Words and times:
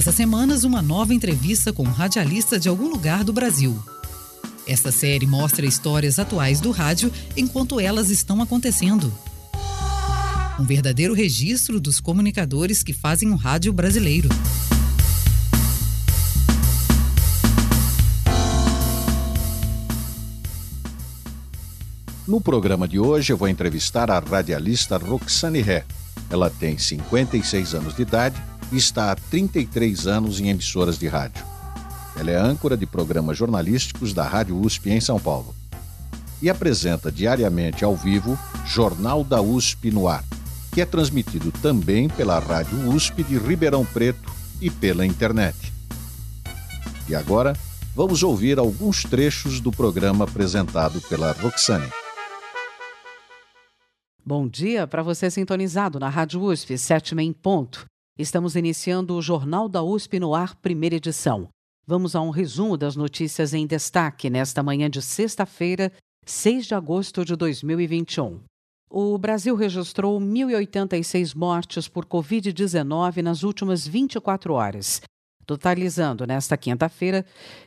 Todas 0.00 0.08
as 0.08 0.14
semanas, 0.14 0.64
uma 0.64 0.80
nova 0.80 1.12
entrevista 1.12 1.74
com 1.74 1.82
um 1.82 1.90
radialista 1.90 2.58
de 2.58 2.70
algum 2.70 2.88
lugar 2.88 3.22
do 3.22 3.34
Brasil. 3.34 3.78
Esta 4.66 4.90
série 4.90 5.26
mostra 5.26 5.66
histórias 5.66 6.18
atuais 6.18 6.58
do 6.58 6.70
rádio 6.70 7.12
enquanto 7.36 7.78
elas 7.78 8.08
estão 8.08 8.40
acontecendo. 8.40 9.12
Um 10.58 10.64
verdadeiro 10.64 11.12
registro 11.12 11.78
dos 11.78 12.00
comunicadores 12.00 12.82
que 12.82 12.94
fazem 12.94 13.30
o 13.30 13.36
rádio 13.36 13.74
brasileiro. 13.74 14.30
No 22.26 22.40
programa 22.40 22.88
de 22.88 22.98
hoje, 22.98 23.34
eu 23.34 23.36
vou 23.36 23.48
entrevistar 23.48 24.10
a 24.10 24.18
radialista 24.18 24.96
Roxane 24.96 25.60
Ré. 25.60 25.84
Ela 26.30 26.48
tem 26.48 26.78
56 26.78 27.74
anos 27.74 27.94
de 27.94 28.00
idade 28.00 28.49
e 28.72 28.76
está 28.76 29.12
há 29.12 29.16
33 29.16 30.06
anos 30.06 30.40
em 30.40 30.48
emissoras 30.48 30.98
de 30.98 31.08
rádio. 31.08 31.44
Ela 32.16 32.30
é 32.30 32.36
âncora 32.36 32.76
de 32.76 32.86
programas 32.86 33.36
jornalísticos 33.36 34.12
da 34.12 34.26
Rádio 34.26 34.60
USP 34.60 34.90
em 34.90 35.00
São 35.00 35.18
Paulo. 35.18 35.54
E 36.42 36.48
apresenta 36.48 37.10
diariamente 37.10 37.84
ao 37.84 37.96
vivo 37.96 38.38
Jornal 38.66 39.22
da 39.22 39.40
USP 39.40 39.90
no 39.90 40.08
Ar, 40.08 40.24
que 40.72 40.80
é 40.80 40.86
transmitido 40.86 41.50
também 41.50 42.08
pela 42.08 42.38
Rádio 42.38 42.88
USP 42.88 43.22
de 43.22 43.38
Ribeirão 43.38 43.84
Preto 43.84 44.30
e 44.60 44.70
pela 44.70 45.04
internet. 45.04 45.72
E 47.08 47.14
agora, 47.14 47.56
vamos 47.94 48.22
ouvir 48.22 48.58
alguns 48.58 49.02
trechos 49.02 49.60
do 49.60 49.70
programa 49.70 50.24
apresentado 50.24 51.00
pela 51.02 51.32
Roxane. 51.32 51.88
Bom 54.24 54.46
dia 54.46 54.86
para 54.86 55.02
você 55.02 55.30
sintonizado 55.30 55.98
na 55.98 56.08
Rádio 56.08 56.42
USP, 56.42 56.78
sétima 56.78 57.22
em 57.22 57.32
ponto. 57.32 57.86
Estamos 58.20 58.54
iniciando 58.54 59.16
o 59.16 59.22
Jornal 59.22 59.66
da 59.66 59.82
USP 59.82 60.20
no 60.20 60.34
ar, 60.34 60.54
primeira 60.56 60.96
edição. 60.96 61.48
Vamos 61.86 62.14
a 62.14 62.20
um 62.20 62.28
resumo 62.28 62.76
das 62.76 62.94
notícias 62.94 63.54
em 63.54 63.66
destaque 63.66 64.28
nesta 64.28 64.62
manhã 64.62 64.90
de 64.90 65.00
sexta-feira, 65.00 65.90
6 66.26 66.66
de 66.66 66.74
agosto 66.74 67.24
de 67.24 67.34
2021. 67.34 68.40
O 68.90 69.16
Brasil 69.16 69.56
registrou 69.56 70.20
1.086 70.20 71.34
mortes 71.34 71.88
por 71.88 72.04
Covid-19 72.04 73.22
nas 73.22 73.42
últimas 73.42 73.86
24 73.86 74.52
horas, 74.52 75.00
totalizando 75.46 76.26
nesta 76.26 76.58
quinta-feira 76.58 77.24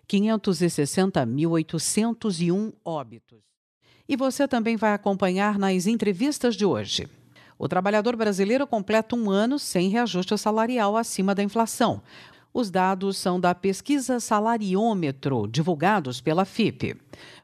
560.801 0.08 2.74
óbitos. 2.86 3.40
E 4.08 4.16
você 4.16 4.48
também 4.48 4.78
vai 4.78 4.94
acompanhar 4.94 5.58
nas 5.58 5.88
entrevistas 5.88 6.56
de 6.56 6.64
hoje. 6.64 7.10
O 7.64 7.68
trabalhador 7.70 8.18
brasileiro 8.18 8.68
completa 8.68 9.16
um 9.16 9.32
ano 9.32 9.58
sem 9.58 9.88
reajuste 9.88 10.38
salarial 10.38 10.98
acima 10.98 11.34
da 11.34 11.42
inflação. 11.42 12.04
Os 12.54 12.70
dados 12.70 13.16
são 13.16 13.40
da 13.40 13.56
pesquisa 13.56 14.20
Salariômetro, 14.20 15.48
divulgados 15.48 16.20
pela 16.20 16.44
FIP. 16.44 16.94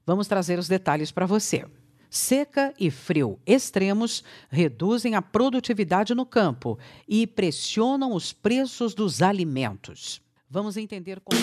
Vamos 0.06 0.28
trazer 0.28 0.60
os 0.60 0.68
detalhes 0.68 1.10
para 1.10 1.26
você. 1.26 1.66
Seca 2.10 2.74
e 2.78 2.92
frio 2.92 3.40
extremos 3.46 4.22
reduzem 4.50 5.16
a 5.16 5.22
produtividade 5.22 6.14
no 6.14 6.26
campo 6.26 6.78
e 7.08 7.26
pressionam 7.26 8.12
os 8.12 8.34
preços 8.34 8.94
dos 8.94 9.22
alimentos. 9.22 10.22
Vamos 10.50 10.76
entender 10.76 11.22
como. 11.22 11.40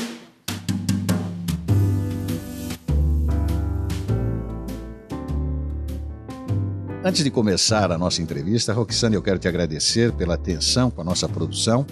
Antes 7.06 7.22
de 7.22 7.30
começar 7.30 7.92
a 7.92 7.96
nossa 7.96 8.20
entrevista, 8.20 8.72
Roxane, 8.72 9.14
eu 9.14 9.22
quero 9.22 9.38
te 9.38 9.46
agradecer 9.46 10.10
pela 10.10 10.34
atenção 10.34 10.90
com 10.90 11.00
a 11.00 11.04
nossa 11.04 11.28
produção. 11.28 11.86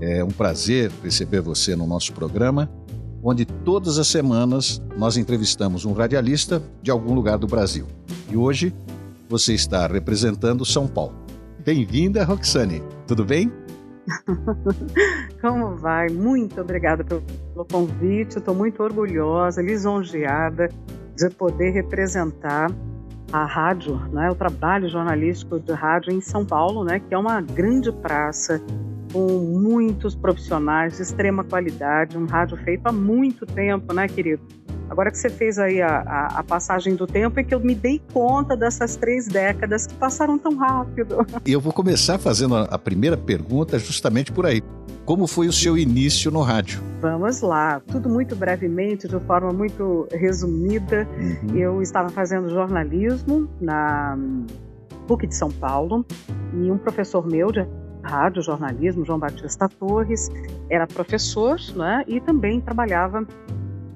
É 0.00 0.22
um 0.22 0.30
prazer 0.30 0.88
receber 1.02 1.40
você 1.40 1.74
no 1.74 1.84
nosso 1.84 2.12
programa, 2.12 2.70
onde 3.24 3.44
todas 3.44 3.98
as 3.98 4.06
semanas 4.06 4.80
nós 4.96 5.16
entrevistamos 5.16 5.84
um 5.84 5.92
radialista 5.92 6.62
de 6.80 6.92
algum 6.92 7.12
lugar 7.12 7.38
do 7.38 7.48
Brasil. 7.48 7.88
E 8.30 8.36
hoje 8.36 8.72
você 9.28 9.52
está 9.52 9.84
representando 9.88 10.64
São 10.64 10.86
Paulo. 10.86 11.16
Bem-vinda, 11.64 12.22
Roxane. 12.22 12.84
Tudo 13.04 13.24
bem? 13.24 13.52
Como 15.42 15.74
vai? 15.74 16.08
Muito 16.08 16.60
obrigada 16.60 17.02
pelo 17.02 17.64
convite. 17.64 18.38
Estou 18.38 18.54
muito 18.54 18.80
orgulhosa, 18.80 19.60
lisonjeada 19.60 20.68
de 21.16 21.30
poder 21.30 21.70
representar 21.72 22.70
a 23.32 23.44
rádio, 23.44 23.96
né, 24.12 24.30
o 24.30 24.34
trabalho 24.34 24.88
jornalístico 24.88 25.58
de 25.58 25.72
rádio 25.72 26.12
em 26.12 26.20
São 26.20 26.44
Paulo, 26.44 26.84
né, 26.84 27.00
que 27.00 27.14
é 27.14 27.18
uma 27.18 27.40
grande 27.40 27.90
praça 27.90 28.62
com 29.12 29.26
muitos 29.60 30.14
profissionais 30.14 30.96
de 30.96 31.02
extrema 31.02 31.42
qualidade, 31.42 32.16
um 32.16 32.26
rádio 32.26 32.56
feito 32.58 32.86
há 32.86 32.92
muito 32.92 33.46
tempo, 33.46 33.92
né, 33.92 34.06
querido? 34.08 34.42
Agora 34.88 35.10
que 35.10 35.18
você 35.18 35.28
fez 35.28 35.58
aí 35.58 35.82
a, 35.82 35.88
a, 35.88 36.26
a, 36.38 36.44
passagem 36.44 36.94
do 36.94 37.06
tempo, 37.06 37.40
é 37.40 37.44
que 37.44 37.52
eu 37.52 37.58
me 37.58 37.74
dei 37.74 38.00
conta 38.12 38.56
dessas 38.56 38.94
três 38.94 39.26
décadas 39.26 39.86
que 39.86 39.94
passaram 39.94 40.38
tão 40.38 40.54
rápido. 40.56 41.26
E 41.44 41.52
eu 41.52 41.60
vou 41.60 41.72
começar 41.72 42.18
fazendo 42.18 42.54
a, 42.54 42.62
a 42.62 42.78
primeira 42.78 43.16
pergunta 43.16 43.78
justamente 43.78 44.30
por 44.30 44.46
aí. 44.46 44.62
Como 45.06 45.28
foi 45.28 45.46
o 45.46 45.52
seu 45.52 45.78
início 45.78 46.32
no 46.32 46.42
rádio? 46.42 46.82
Vamos 47.00 47.40
lá, 47.40 47.80
tudo 47.92 48.08
muito 48.08 48.34
brevemente, 48.34 49.06
de 49.06 49.20
forma 49.20 49.52
muito 49.52 50.08
resumida. 50.10 51.08
Uhum. 51.16 51.56
Eu 51.56 51.80
estava 51.80 52.08
fazendo 52.08 52.50
jornalismo 52.50 53.48
na 53.60 54.18
PUC 55.06 55.28
de 55.28 55.36
São 55.36 55.48
Paulo 55.48 56.04
e 56.52 56.72
um 56.72 56.76
professor 56.76 57.24
meu 57.24 57.52
de 57.52 57.64
rádio, 58.02 58.42
jornalismo, 58.42 59.04
João 59.04 59.20
Batista 59.20 59.68
Torres, 59.68 60.28
era 60.68 60.88
professor 60.88 61.56
né, 61.76 62.02
e 62.08 62.20
também 62.20 62.60
trabalhava 62.60 63.24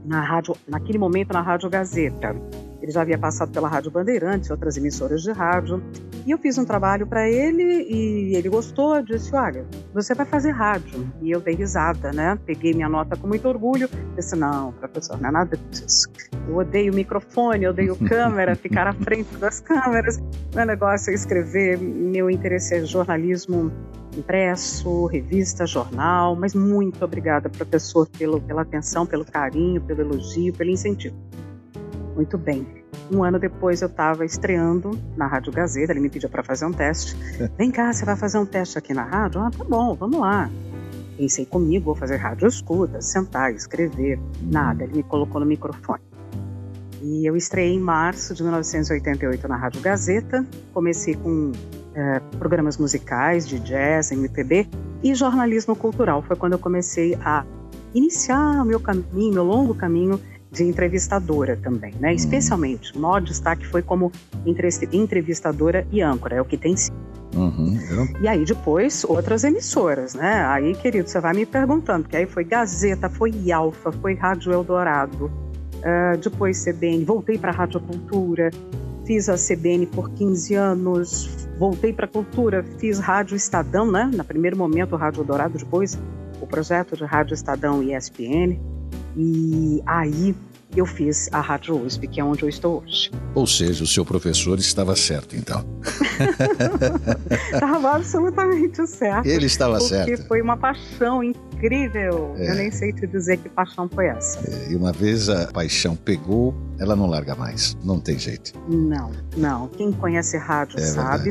na 0.05 0.21
rádio, 0.21 0.55
naquele 0.69 0.99
momento 0.99 1.33
na 1.33 1.41
Rádio 1.41 1.69
Gazeta. 1.69 2.37
Ele 2.81 2.93
já 2.93 3.03
havia 3.03 3.19
passado 3.19 3.51
pela 3.51 3.69
Rádio 3.69 3.91
Bandeirantes, 3.91 4.49
outras 4.49 4.77
emissoras 4.77 5.23
de 5.23 5.33
rádio. 5.33 5.83
E 6.25 6.31
eu 6.31 6.39
fiz 6.39 6.57
um 6.57 6.65
trabalho 6.65 7.07
para 7.07 7.29
ele 7.29 7.63
e 7.63 8.35
ele 8.35 8.49
gostou. 8.49 9.03
Disse: 9.03 9.35
Olha, 9.37 9.67
você 9.93 10.15
vai 10.15 10.27
fazer 10.27 10.51
rádio. 10.51 11.11
E 11.21 11.31
eu 11.31 11.41
dei 11.41 11.55
risada, 11.55 12.13
né? 12.13 12.39
Peguei 12.47 12.73
minha 12.73 12.89
nota 12.89 13.17
com 13.17 13.27
muito 13.27 13.49
orgulho. 13.49 13.89
Disse: 14.17 14.37
Não, 14.37 14.73
professor, 14.73 15.21
não 15.21 15.29
é 15.29 15.33
nada 15.33 15.57
disso. 15.71 16.09
Eu 16.49 16.57
odeio 16.57 16.95
microfone, 16.95 17.65
eu 17.65 17.71
odeio 17.71 17.97
câmera, 17.97 18.55
ficar 18.57 18.87
à 18.87 18.93
frente 18.93 19.37
das 19.37 19.61
câmeras. 19.61 20.21
Meu 20.55 20.67
negócio 20.67 21.11
é 21.11 21.15
escrever. 21.15 21.79
Meu 21.79 22.31
interesse 22.31 22.75
é 22.75 22.85
jornalismo 22.85 23.73
impresso, 24.17 25.07
revista, 25.07 25.67
jornal, 25.67 26.35
mas 26.35 26.55
muito 26.55 27.05
obrigada, 27.05 27.49
professor, 27.49 28.09
pelo, 28.19 28.41
pela 28.41 28.63
atenção, 28.63 29.07
pelo 29.07 29.25
carinho, 29.25 29.81
pelo 29.81 30.01
elogio, 30.01 30.53
pelo 30.53 30.71
incentivo. 30.71 31.17
Muito 32.15 32.37
bem. 32.37 32.67
Um 33.11 33.25
ano 33.25 33.39
depois 33.39 33.83
eu 33.83 33.89
estava 33.89 34.25
estreando 34.25 34.99
na 35.17 35.27
Rádio 35.27 35.53
Gazeta, 35.53 35.93
ele 35.93 36.01
me 36.01 36.09
pediu 36.09 36.29
para 36.29 36.43
fazer 36.43 36.65
um 36.65 36.73
teste. 36.73 37.17
Vem 37.59 37.71
cá, 37.71 37.93
você 37.93 38.05
vai 38.05 38.17
fazer 38.17 38.39
um 38.39 38.47
teste 38.47 38.79
aqui 38.79 38.95
na 38.95 39.05
rádio? 39.05 39.41
Ah, 39.41 39.51
tá 39.51 39.65
bom, 39.65 39.95
vamos 39.95 40.21
lá. 40.21 40.51
Pensei 41.17 41.45
comigo, 41.45 41.87
vou 41.87 41.95
fazer 41.95 42.17
rádio 42.17 42.49
escuta, 42.49 43.01
sentar, 43.01 43.53
escrever, 43.53 44.19
nada. 44.41 44.85
Ele 44.85 44.99
me 44.99 45.03
colocou 45.03 45.41
no 45.41 45.47
microfone. 45.47 46.01
E 47.03 47.27
eu 47.27 47.37
estreiei 47.37 47.75
em 47.75 47.81
março 47.81 48.35
de 48.35 48.43
1988 48.43 49.49
na 49.49 49.57
Rádio 49.57 49.81
Gazeta. 49.81 50.47
Comecei 50.73 51.15
com 51.15 51.53
é, 51.95 52.21
programas 52.39 52.77
musicais 52.77 53.47
de 53.47 53.59
jazz, 53.59 54.13
MPB 54.13 54.69
e 55.03 55.15
jornalismo 55.15 55.75
cultural. 55.75 56.23
Foi 56.23 56.37
quando 56.37 56.53
eu 56.55 56.59
comecei 56.59 57.15
a 57.25 57.45
iniciar 57.95 58.63
o 58.63 58.65
meu 58.65 58.81
caminho, 58.81 59.35
meu 59.35 59.45
longo 59.45 59.75
caminho 59.75 60.21
de 60.51 60.65
entrevistadora 60.65 61.57
também, 61.57 61.95
né? 62.01 62.09
Uhum. 62.09 62.15
Especialmente, 62.15 62.97
o 62.97 63.01
maior 63.01 63.21
destaque 63.21 63.67
foi 63.67 63.83
como 63.83 64.11
entrevistadora 64.93 65.87
e 65.91 66.03
âncora, 66.03 66.37
é 66.37 66.41
o 66.41 66.45
que 66.45 66.57
tem 66.57 66.77
sido. 66.77 66.97
Uhum. 67.35 67.79
E 68.21 68.27
aí 68.27 68.45
depois 68.45 69.05
outras 69.05 69.45
emissoras, 69.45 70.15
né? 70.15 70.45
Aí, 70.47 70.75
querido, 70.75 71.09
você 71.09 71.21
vai 71.21 71.33
me 71.33 71.47
perguntando, 71.47 72.03
porque 72.03 72.17
aí 72.17 72.27
foi 72.27 72.43
Gazeta, 72.45 73.09
foi 73.09 73.53
Alfa, 73.53 73.93
foi 73.93 74.15
Rádio 74.15 74.53
Eldorado, 74.53 75.27
uh, 75.27 76.19
depois 76.21 76.65
CBN, 76.65 77.05
voltei 77.05 77.39
para 77.39 77.53
a 77.53 77.55
Rádio 77.55 77.81
Cultura, 77.81 78.51
fiz 79.07 79.29
a 79.29 79.37
CBN 79.37 79.87
por 79.87 80.11
15 80.11 80.55
anos, 80.55 81.49
voltei 81.57 81.93
para 81.93 82.07
a 82.07 82.09
cultura, 82.09 82.65
fiz 82.79 82.99
Rádio 82.99 83.37
Estadão, 83.37 83.91
né? 83.91 84.11
No 84.13 84.25
primeiro 84.25 84.57
momento, 84.57 84.97
Rádio 84.97 85.23
Dourado, 85.23 85.57
depois 85.57 85.97
o 86.41 86.47
projeto 86.47 86.97
de 86.97 87.05
Rádio 87.05 87.35
Estadão 87.35 87.83
e 87.83 87.95
ESPN. 87.95 88.59
E 89.17 89.83
aí 89.87 90.35
eu 90.77 90.87
fiz 90.87 91.29
a 91.33 91.41
Rádio 91.41 91.85
USP, 91.85 92.07
que 92.07 92.21
é 92.21 92.25
onde 92.25 92.45
eu 92.45 92.49
estou 92.49 92.83
hoje. 92.83 93.11
Ou 93.35 93.47
seja, 93.47 93.83
o 93.83 93.87
seu 93.87 94.05
professor 94.05 94.59
estava 94.59 94.95
certo, 94.95 95.35
então. 95.35 95.65
estava 97.53 97.97
absolutamente 97.97 98.87
certo. 98.87 99.27
Ele 99.27 99.47
estava 99.47 99.79
porque 99.79 99.89
certo. 99.89 100.09
Porque 100.11 100.29
foi 100.29 100.41
uma 100.41 100.57
paixão 100.57 101.25
incrível. 101.25 102.35
É. 102.37 102.51
Eu 102.51 102.55
nem 102.55 102.71
sei 102.71 102.93
te 102.93 103.07
dizer 103.07 103.39
que 103.39 103.49
paixão 103.49 103.89
foi 103.89 104.07
essa. 104.07 104.39
É, 104.49 104.71
e 104.71 104.77
uma 104.77 104.93
vez 104.93 105.29
a 105.29 105.49
paixão 105.49 105.97
pegou, 105.97 106.55
ela 106.79 106.95
não 106.95 107.07
larga 107.07 107.35
mais. 107.35 107.77
Não 107.83 107.99
tem 107.99 108.19
jeito. 108.19 108.53
Não, 108.69 109.11
não. 109.37 109.69
Quem 109.69 109.91
conhece 109.91 110.37
rádio 110.37 110.79
é 110.79 110.83
sabe. 110.83 111.31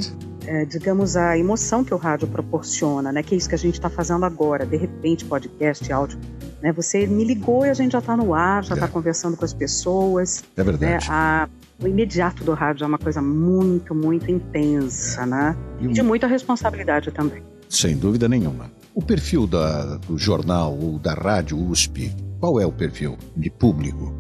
É, 0.49 0.65
digamos, 0.65 1.15
a 1.15 1.37
emoção 1.37 1.83
que 1.83 1.93
o 1.93 1.97
rádio 1.97 2.27
proporciona, 2.27 3.11
né? 3.11 3.21
Que 3.21 3.35
é 3.35 3.37
isso 3.37 3.47
que 3.47 3.53
a 3.53 3.57
gente 3.57 3.75
está 3.75 3.87
fazendo 3.87 4.25
agora, 4.25 4.65
de 4.65 4.77
repente, 4.77 5.23
podcast, 5.23 5.93
áudio. 5.93 6.17
Né? 6.59 6.71
Você 6.71 7.05
me 7.05 7.23
ligou 7.23 7.67
e 7.67 7.69
a 7.69 7.73
gente 7.75 7.91
já 7.91 7.99
está 7.99 8.17
no 8.17 8.33
ar, 8.33 8.63
já 8.63 8.73
está 8.73 8.87
é. 8.87 8.89
conversando 8.89 9.37
com 9.37 9.45
as 9.45 9.53
pessoas. 9.53 10.43
É 10.57 10.63
verdade. 10.63 11.07
Né? 11.07 11.13
A, 11.13 11.47
o 11.79 11.87
imediato 11.87 12.43
do 12.43 12.55
rádio 12.55 12.83
é 12.83 12.87
uma 12.87 12.97
coisa 12.97 13.21
muito, 13.21 13.93
muito 13.93 14.31
intensa, 14.31 15.23
né? 15.23 15.55
E, 15.79 15.87
de 15.89 16.01
muita 16.01 16.25
responsabilidade 16.25 17.11
também. 17.11 17.43
Sem 17.69 17.95
dúvida 17.95 18.27
nenhuma. 18.27 18.71
O 18.95 19.03
perfil 19.03 19.45
da, 19.45 19.97
do 19.97 20.17
jornal 20.17 20.75
ou 20.75 20.97
da 20.97 21.13
rádio 21.13 21.63
USP, 21.63 22.11
qual 22.39 22.59
é 22.59 22.65
o 22.65 22.71
perfil 22.71 23.15
de 23.37 23.51
público? 23.51 24.15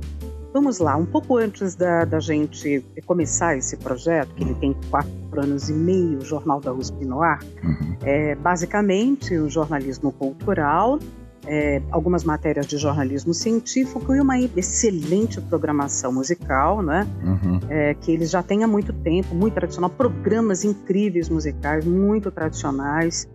Vamos 0.51 0.79
lá, 0.79 0.95
um 0.95 1.05
pouco 1.05 1.37
antes 1.37 1.75
da, 1.75 2.05
da 2.05 2.19
gente 2.19 2.83
começar 3.05 3.55
esse 3.55 3.77
projeto, 3.77 4.33
que 4.33 4.43
ele 4.43 4.55
tem 4.55 4.75
quatro 4.89 5.11
anos 5.37 5.69
e 5.69 5.73
meio, 5.73 6.17
o 6.17 6.25
Jornal 6.25 6.59
da 6.59 6.73
USP 6.73 7.05
no 7.05 7.21
ar, 7.21 7.39
uhum. 7.63 7.95
é 8.01 8.33
basicamente 8.35 9.35
o 9.35 9.47
jornalismo 9.47 10.11
cultural, 10.11 10.97
é, 11.45 11.81
algumas 11.91 12.23
matérias 12.23 12.67
de 12.67 12.77
jornalismo 12.77 13.33
científico 13.33 14.13
e 14.13 14.19
uma 14.19 14.39
excelente 14.39 15.39
programação 15.41 16.11
musical, 16.11 16.81
né? 16.81 17.07
Uhum. 17.23 17.59
É, 17.69 17.93
que 17.93 18.11
eles 18.11 18.29
já 18.29 18.43
têm 18.43 18.63
há 18.63 18.67
muito 18.67 18.91
tempo, 18.91 19.33
muito 19.33 19.53
tradicional, 19.53 19.89
programas 19.89 20.63
incríveis 20.63 21.29
musicais, 21.29 21.85
muito 21.85 22.29
tradicionais. 22.31 23.27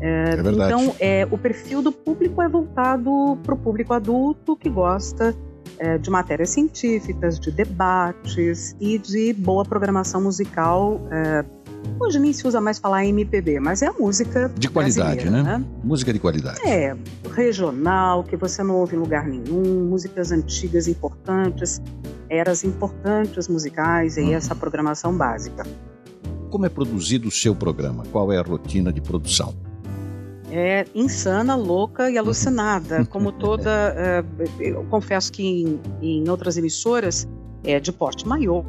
É, 0.00 0.34
é. 0.34 0.52
Então, 0.52 0.94
é, 0.98 1.28
o 1.30 1.38
perfil 1.38 1.82
do 1.82 1.92
público 1.92 2.42
é 2.42 2.48
voltado 2.48 3.38
para 3.42 3.54
o 3.54 3.58
público 3.58 3.94
adulto 3.94 4.56
que 4.56 4.68
gosta 4.68 5.34
é, 5.78 5.98
de 5.98 6.10
matérias 6.10 6.50
científicas, 6.50 7.38
de 7.38 7.50
debates 7.50 8.76
e 8.80 8.98
de 8.98 9.32
boa 9.32 9.64
programação 9.64 10.20
musical. 10.20 11.00
É, 11.10 11.44
hoje 12.00 12.18
nem 12.18 12.32
se 12.32 12.46
usa 12.46 12.60
mais 12.60 12.78
falar 12.78 13.04
MPB, 13.04 13.60
mas 13.60 13.82
é 13.82 13.86
a 13.86 13.92
música 13.92 14.50
de 14.56 14.68
qualidade, 14.68 15.28
né? 15.28 15.42
né? 15.42 15.64
Música 15.82 16.12
de 16.12 16.18
qualidade. 16.18 16.60
É, 16.66 16.96
regional, 17.34 18.24
que 18.24 18.36
você 18.36 18.62
não 18.62 18.76
ouve 18.76 18.96
em 18.96 18.98
lugar 18.98 19.26
nenhum, 19.26 19.88
músicas 19.88 20.32
antigas 20.32 20.88
importantes, 20.88 21.80
eras 22.28 22.64
importantes 22.64 23.48
musicais 23.48 24.16
e 24.16 24.22
uhum. 24.22 24.34
essa 24.34 24.54
programação 24.54 25.16
básica. 25.16 25.64
Como 26.50 26.66
é 26.66 26.68
produzido 26.68 27.28
o 27.28 27.30
seu 27.30 27.54
programa? 27.54 28.04
Qual 28.12 28.30
é 28.32 28.38
a 28.38 28.42
rotina 28.42 28.92
de 28.92 29.00
produção? 29.00 29.54
É 30.52 30.84
insana, 30.94 31.56
louca 31.56 32.10
e 32.10 32.18
alucinada, 32.18 33.06
como 33.06 33.32
toda. 33.40 33.70
É, 33.96 34.24
eu 34.60 34.84
confesso 34.84 35.32
que 35.32 35.42
em, 35.42 35.80
em 36.02 36.28
outras 36.28 36.58
emissoras 36.58 37.26
é, 37.64 37.80
de 37.80 37.90
porte 37.90 38.28
maior, 38.28 38.64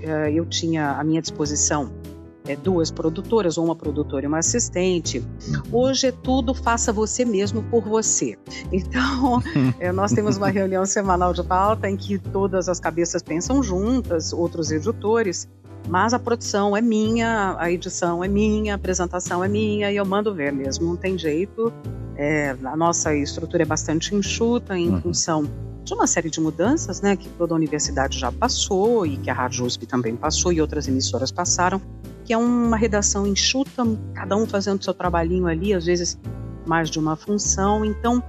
é, 0.00 0.30
eu 0.30 0.44
tinha 0.44 0.92
à 0.92 1.02
minha 1.02 1.22
disposição 1.22 1.90
é, 2.46 2.56
duas 2.56 2.90
produtoras, 2.90 3.56
ou 3.56 3.64
uma 3.64 3.76
produtora 3.76 4.24
e 4.24 4.28
uma 4.28 4.38
assistente. 4.38 5.24
Hoje 5.70 6.08
é 6.08 6.12
tudo 6.12 6.54
faça 6.54 6.92
você 6.92 7.24
mesmo 7.24 7.62
por 7.64 7.82
você. 7.82 8.36
Então, 8.72 9.42
é, 9.78 9.92
nós 9.92 10.12
temos 10.12 10.36
uma 10.36 10.48
reunião 10.50 10.84
semanal 10.84 11.32
de 11.32 11.42
pauta 11.42 11.88
em 11.88 11.96
que 11.96 12.18
todas 12.18 12.68
as 12.68 12.80
cabeças 12.80 13.22
pensam 13.22 13.62
juntas, 13.62 14.32
outros 14.32 14.70
editores, 14.70 15.48
mas 15.88 16.14
a 16.14 16.18
produção 16.18 16.76
é 16.76 16.80
minha, 16.80 17.56
a 17.58 17.70
edição 17.70 18.22
é 18.22 18.28
minha, 18.28 18.74
a 18.74 18.76
apresentação 18.76 19.42
é 19.42 19.48
minha 19.48 19.90
e 19.90 19.96
eu 19.96 20.04
mando 20.04 20.34
ver 20.34 20.52
mesmo, 20.52 20.86
não 20.86 20.96
tem 20.96 21.18
jeito. 21.18 21.72
É, 22.16 22.56
a 22.64 22.76
nossa 22.76 23.14
estrutura 23.14 23.62
é 23.62 23.66
bastante 23.66 24.14
enxuta 24.14 24.76
em 24.76 24.90
uhum. 24.90 25.00
função 25.00 25.50
de 25.84 25.94
uma 25.94 26.06
série 26.06 26.30
de 26.30 26.40
mudanças, 26.40 27.00
né, 27.00 27.16
que 27.16 27.28
toda 27.30 27.54
a 27.54 27.56
universidade 27.56 28.18
já 28.18 28.30
passou 28.30 29.04
e 29.04 29.16
que 29.16 29.28
a 29.28 29.34
Rádio 29.34 29.64
USP 29.64 29.86
também 29.86 30.14
passou 30.14 30.52
e 30.52 30.60
outras 30.60 30.86
emissoras 30.86 31.32
passaram, 31.32 31.82
que 32.24 32.32
é 32.32 32.38
uma 32.38 32.76
redação 32.76 33.26
enxuta, 33.26 33.82
cada 34.14 34.36
um 34.36 34.46
fazendo 34.46 34.82
seu 34.82 34.94
trabalhinho 34.94 35.46
ali, 35.46 35.74
às 35.74 35.86
vezes 35.86 36.18
mais 36.64 36.88
de 36.88 36.98
uma 37.00 37.16
função. 37.16 37.84
Então, 37.84 38.22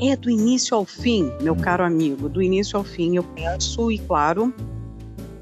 é 0.00 0.16
do 0.16 0.30
início 0.30 0.74
ao 0.74 0.86
fim, 0.86 1.30
meu 1.42 1.52
uhum. 1.52 1.60
caro 1.60 1.84
amigo, 1.84 2.28
do 2.28 2.40
início 2.40 2.78
ao 2.78 2.84
fim 2.84 3.16
eu 3.16 3.22
penso 3.22 3.90
e, 3.90 3.98
claro, 3.98 4.52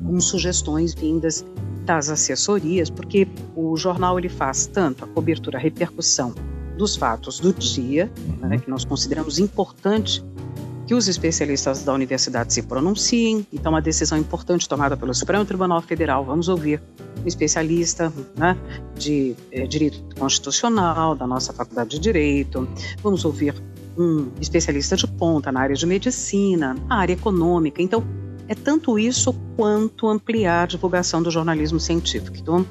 com 0.05 0.21
sugestões 0.21 0.95
vindas 0.95 1.45
das 1.85 2.09
assessorias, 2.09 2.91
porque 2.91 3.29
o 3.55 3.77
jornal 3.77 4.19
ele 4.19 4.29
faz 4.29 4.67
tanto 4.67 5.05
a 5.05 5.09
cobertura, 5.09 5.59
a 5.59 5.61
repercussão 5.61 6.35
dos 6.77 6.97
fatos 6.97 7.39
do 7.39 7.53
dia, 7.53 8.11
né, 8.41 8.59
que 8.59 8.69
nós 8.69 8.85
consideramos 8.85 9.39
importante 9.39 10.25
que 10.87 10.95
os 10.95 11.09
especialistas 11.09 11.83
da 11.83 11.95
universidade 11.95 12.53
se 12.53 12.63
pronunciem. 12.63 13.47
Então, 13.53 13.73
uma 13.73 13.81
decisão 13.81 14.19
importante 14.19 14.69
tomada 14.69 14.97
pelo 14.97 15.15
Supremo 15.15 15.45
Tribunal 15.45 15.81
Federal, 15.81 16.25
vamos 16.25 16.49
ouvir 16.49 16.83
um 17.23 17.27
especialista 17.27 18.13
né, 18.37 18.57
de 18.97 19.35
é, 19.51 19.67
direito 19.67 20.03
constitucional 20.19 21.15
da 21.15 21.27
nossa 21.27 21.53
Faculdade 21.53 21.91
de 21.91 21.99
Direito, 21.99 22.69
vamos 23.03 23.25
ouvir 23.25 23.55
um 23.97 24.29
especialista 24.41 24.97
de 24.97 25.07
ponta 25.07 25.53
na 25.53 25.61
área 25.61 25.77
de 25.77 25.87
medicina, 25.87 26.75
na 26.89 26.97
área 26.97 27.13
econômica. 27.13 27.81
Então, 27.81 28.05
é 28.49 28.55
tanto 28.55 28.99
isso 28.99 29.35
quanto 29.57 30.09
ampliar 30.09 30.65
a 30.65 30.67
divulgação 30.67 31.23
do 31.23 31.31
jornalismo 31.31 31.81
científico. 31.81 32.37
Então, 32.37 32.67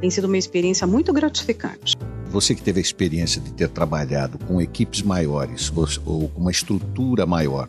tem 0.00 0.10
sido 0.10 0.24
uma 0.26 0.38
experiência 0.38 0.86
muito 0.86 1.12
gratificante. 1.12 1.96
Você 2.30 2.54
que 2.54 2.62
teve 2.62 2.78
a 2.78 2.82
experiência 2.82 3.40
de 3.40 3.52
ter 3.52 3.68
trabalhado 3.68 4.38
com 4.46 4.60
equipes 4.60 5.02
maiores 5.02 5.72
ou 6.04 6.28
com 6.28 6.40
uma 6.40 6.50
estrutura 6.50 7.26
maior, 7.26 7.68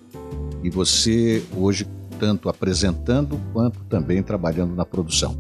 e 0.64 0.70
você 0.70 1.44
hoje 1.56 1.88
tanto 2.20 2.50
apresentando 2.50 3.40
quanto 3.54 3.80
também 3.86 4.22
trabalhando 4.22 4.76
na 4.76 4.86
produção. 4.86 5.38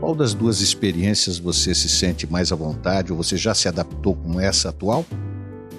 Qual 0.00 0.14
das 0.14 0.34
duas 0.34 0.60
experiências 0.60 1.38
você 1.38 1.74
se 1.74 1.88
sente 1.88 2.30
mais 2.30 2.52
à 2.52 2.56
vontade 2.56 3.12
ou 3.12 3.18
você 3.18 3.36
já 3.36 3.54
se 3.54 3.68
adaptou 3.68 4.16
com 4.16 4.40
essa 4.40 4.68
atual? 4.70 5.04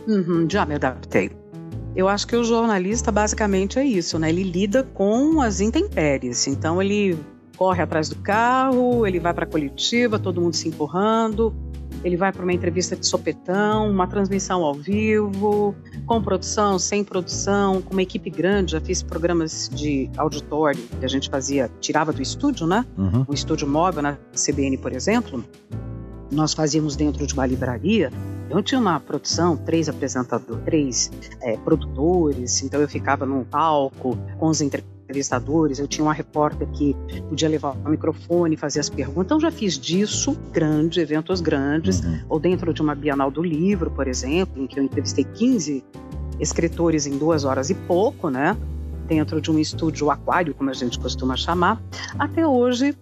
Uhum, 0.07 0.47
já 0.49 0.65
me 0.65 0.75
adaptei. 0.75 1.38
Eu 1.99 2.07
acho 2.07 2.25
que 2.25 2.35
o 2.37 2.45
jornalista 2.45 3.11
basicamente 3.11 3.77
é 3.77 3.83
isso, 3.83 4.17
né? 4.17 4.29
Ele 4.29 4.41
lida 4.41 4.83
com 4.83 5.41
as 5.41 5.59
intempéries. 5.59 6.47
Então 6.47 6.81
ele 6.81 7.19
corre 7.57 7.83
atrás 7.83 8.07
do 8.07 8.15
carro, 8.15 9.05
ele 9.05 9.19
vai 9.19 9.33
para 9.33 9.43
a 9.43 9.47
coletiva, 9.47 10.17
todo 10.17 10.39
mundo 10.39 10.55
se 10.55 10.69
empurrando, 10.69 11.53
ele 12.01 12.15
vai 12.15 12.31
para 12.31 12.41
uma 12.41 12.53
entrevista 12.53 12.95
de 12.95 13.05
sopetão, 13.05 13.91
uma 13.91 14.07
transmissão 14.07 14.63
ao 14.63 14.75
vivo, 14.75 15.75
com 16.05 16.21
produção, 16.21 16.79
sem 16.79 17.03
produção, 17.03 17.81
com 17.81 17.91
uma 17.91 18.01
equipe 18.01 18.29
grande. 18.29 18.71
Já 18.71 18.79
fiz 18.79 19.03
programas 19.03 19.67
de 19.67 20.09
auditório 20.15 20.81
que 21.01 21.03
a 21.03 21.09
gente 21.09 21.29
fazia, 21.29 21.69
tirava 21.81 22.13
do 22.13 22.21
estúdio, 22.21 22.65
né? 22.65 22.85
Uhum. 22.97 23.25
Um 23.27 23.33
estúdio 23.33 23.67
móvel 23.67 24.03
na 24.03 24.17
CBN, 24.33 24.77
por 24.77 24.93
exemplo. 24.93 25.43
Nós 26.31 26.53
fazíamos 26.53 26.95
dentro 26.95 27.27
de 27.27 27.33
uma 27.33 27.45
livraria 27.45 28.09
eu 28.49 28.63
tinha 28.63 28.79
uma 28.79 28.99
produção, 28.99 29.55
três 29.55 29.87
apresentadores, 29.87 30.63
três 30.65 31.11
é, 31.41 31.57
produtores, 31.57 32.63
então 32.63 32.81
eu 32.81 32.87
ficava 32.87 33.25
num 33.25 33.43
palco 33.43 34.17
com 34.37 34.47
os 34.47 34.61
entrevistadores, 34.61 35.79
eu 35.79 35.87
tinha 35.87 36.03
uma 36.03 36.13
repórter 36.13 36.67
que 36.69 36.95
podia 37.27 37.47
levar 37.49 37.75
o 37.85 37.89
microfone, 37.89 38.57
fazer 38.57 38.79
as 38.79 38.89
perguntas. 38.89 39.25
Então 39.25 39.39
já 39.39 39.51
fiz 39.51 39.77
disso 39.77 40.37
grande, 40.51 40.99
eventos 40.99 41.41
grandes, 41.41 42.01
uhum. 42.01 42.19
ou 42.29 42.39
dentro 42.39 42.73
de 42.73 42.81
uma 42.81 42.95
Bienal 42.95 43.29
do 43.29 43.43
Livro, 43.43 43.91
por 43.91 44.07
exemplo, 44.07 44.61
em 44.61 44.67
que 44.67 44.79
eu 44.79 44.83
entrevistei 44.83 45.23
15 45.23 45.83
escritores 46.39 47.05
em 47.05 47.17
duas 47.17 47.43
horas 47.43 47.69
e 47.69 47.75
pouco, 47.75 48.29
né? 48.29 48.55
Dentro 49.07 49.41
de 49.41 49.51
um 49.51 49.57
estúdio 49.59 50.09
aquário, 50.09 50.53
como 50.53 50.69
a 50.69 50.73
gente 50.73 50.99
costuma 50.99 51.35
chamar. 51.35 51.81
Até 52.17 52.45
hoje, 52.45 52.95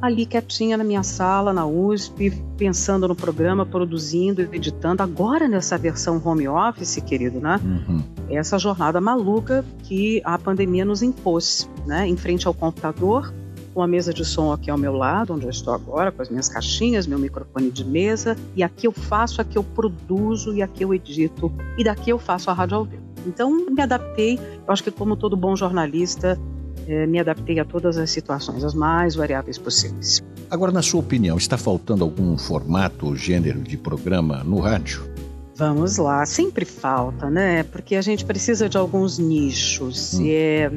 ali 0.00 0.26
quietinha 0.26 0.76
na 0.76 0.84
minha 0.84 1.02
sala, 1.02 1.52
na 1.52 1.66
USP, 1.66 2.30
pensando 2.56 3.08
no 3.08 3.14
programa, 3.14 3.64
produzindo, 3.64 4.42
editando. 4.52 5.02
Agora 5.02 5.48
nessa 5.48 5.78
versão 5.78 6.20
home 6.24 6.46
office, 6.48 7.00
querido, 7.04 7.40
né? 7.40 7.60
Uhum. 7.64 8.02
Essa 8.28 8.58
jornada 8.58 9.00
maluca 9.00 9.64
que 9.82 10.20
a 10.24 10.38
pandemia 10.38 10.84
nos 10.84 11.02
impôs, 11.02 11.68
né? 11.86 12.06
Em 12.06 12.16
frente 12.16 12.46
ao 12.46 12.54
computador, 12.54 13.32
com 13.74 13.82
a 13.82 13.88
mesa 13.88 14.14
de 14.14 14.24
som 14.24 14.52
aqui 14.52 14.70
ao 14.70 14.78
meu 14.78 14.92
lado, 14.92 15.34
onde 15.34 15.44
eu 15.44 15.50
estou 15.50 15.74
agora, 15.74 16.12
com 16.12 16.22
as 16.22 16.30
minhas 16.30 16.48
caixinhas, 16.48 17.06
meu 17.06 17.18
microfone 17.18 17.70
de 17.70 17.84
mesa, 17.84 18.36
e 18.54 18.62
aqui 18.62 18.86
eu 18.86 18.92
faço, 18.92 19.40
aqui 19.40 19.58
eu 19.58 19.64
produzo 19.64 20.54
e 20.54 20.62
aqui 20.62 20.84
eu 20.84 20.94
edito, 20.94 21.52
e 21.76 21.82
daqui 21.82 22.10
eu 22.10 22.18
faço 22.18 22.50
a 22.50 22.54
rádio 22.54 22.76
ao 22.76 22.84
vivo. 22.84 23.02
Então, 23.26 23.66
me 23.70 23.82
adaptei, 23.82 24.38
eu 24.38 24.72
acho 24.72 24.84
que 24.84 24.90
como 24.90 25.16
todo 25.16 25.36
bom 25.36 25.56
jornalista, 25.56 26.38
é, 26.86 27.06
me 27.06 27.18
adaptei 27.18 27.58
a 27.58 27.64
todas 27.64 27.96
as 27.96 28.10
situações, 28.10 28.64
as 28.64 28.74
mais 28.74 29.14
variáveis 29.14 29.58
possíveis. 29.58 30.22
Agora, 30.50 30.70
na 30.70 30.82
sua 30.82 31.00
opinião, 31.00 31.36
está 31.36 31.56
faltando 31.56 32.04
algum 32.04 32.36
formato 32.36 33.06
ou 33.06 33.16
gênero 33.16 33.60
de 33.60 33.76
programa 33.76 34.42
no 34.44 34.60
rádio? 34.60 35.04
Vamos 35.56 35.98
lá, 35.98 36.26
sempre 36.26 36.64
falta, 36.64 37.30
né? 37.30 37.62
Porque 37.62 37.94
a 37.94 38.02
gente 38.02 38.24
precisa 38.24 38.68
de 38.68 38.76
alguns 38.76 39.18
nichos. 39.18 40.14
Hum. 40.14 40.26
É, 40.26 40.72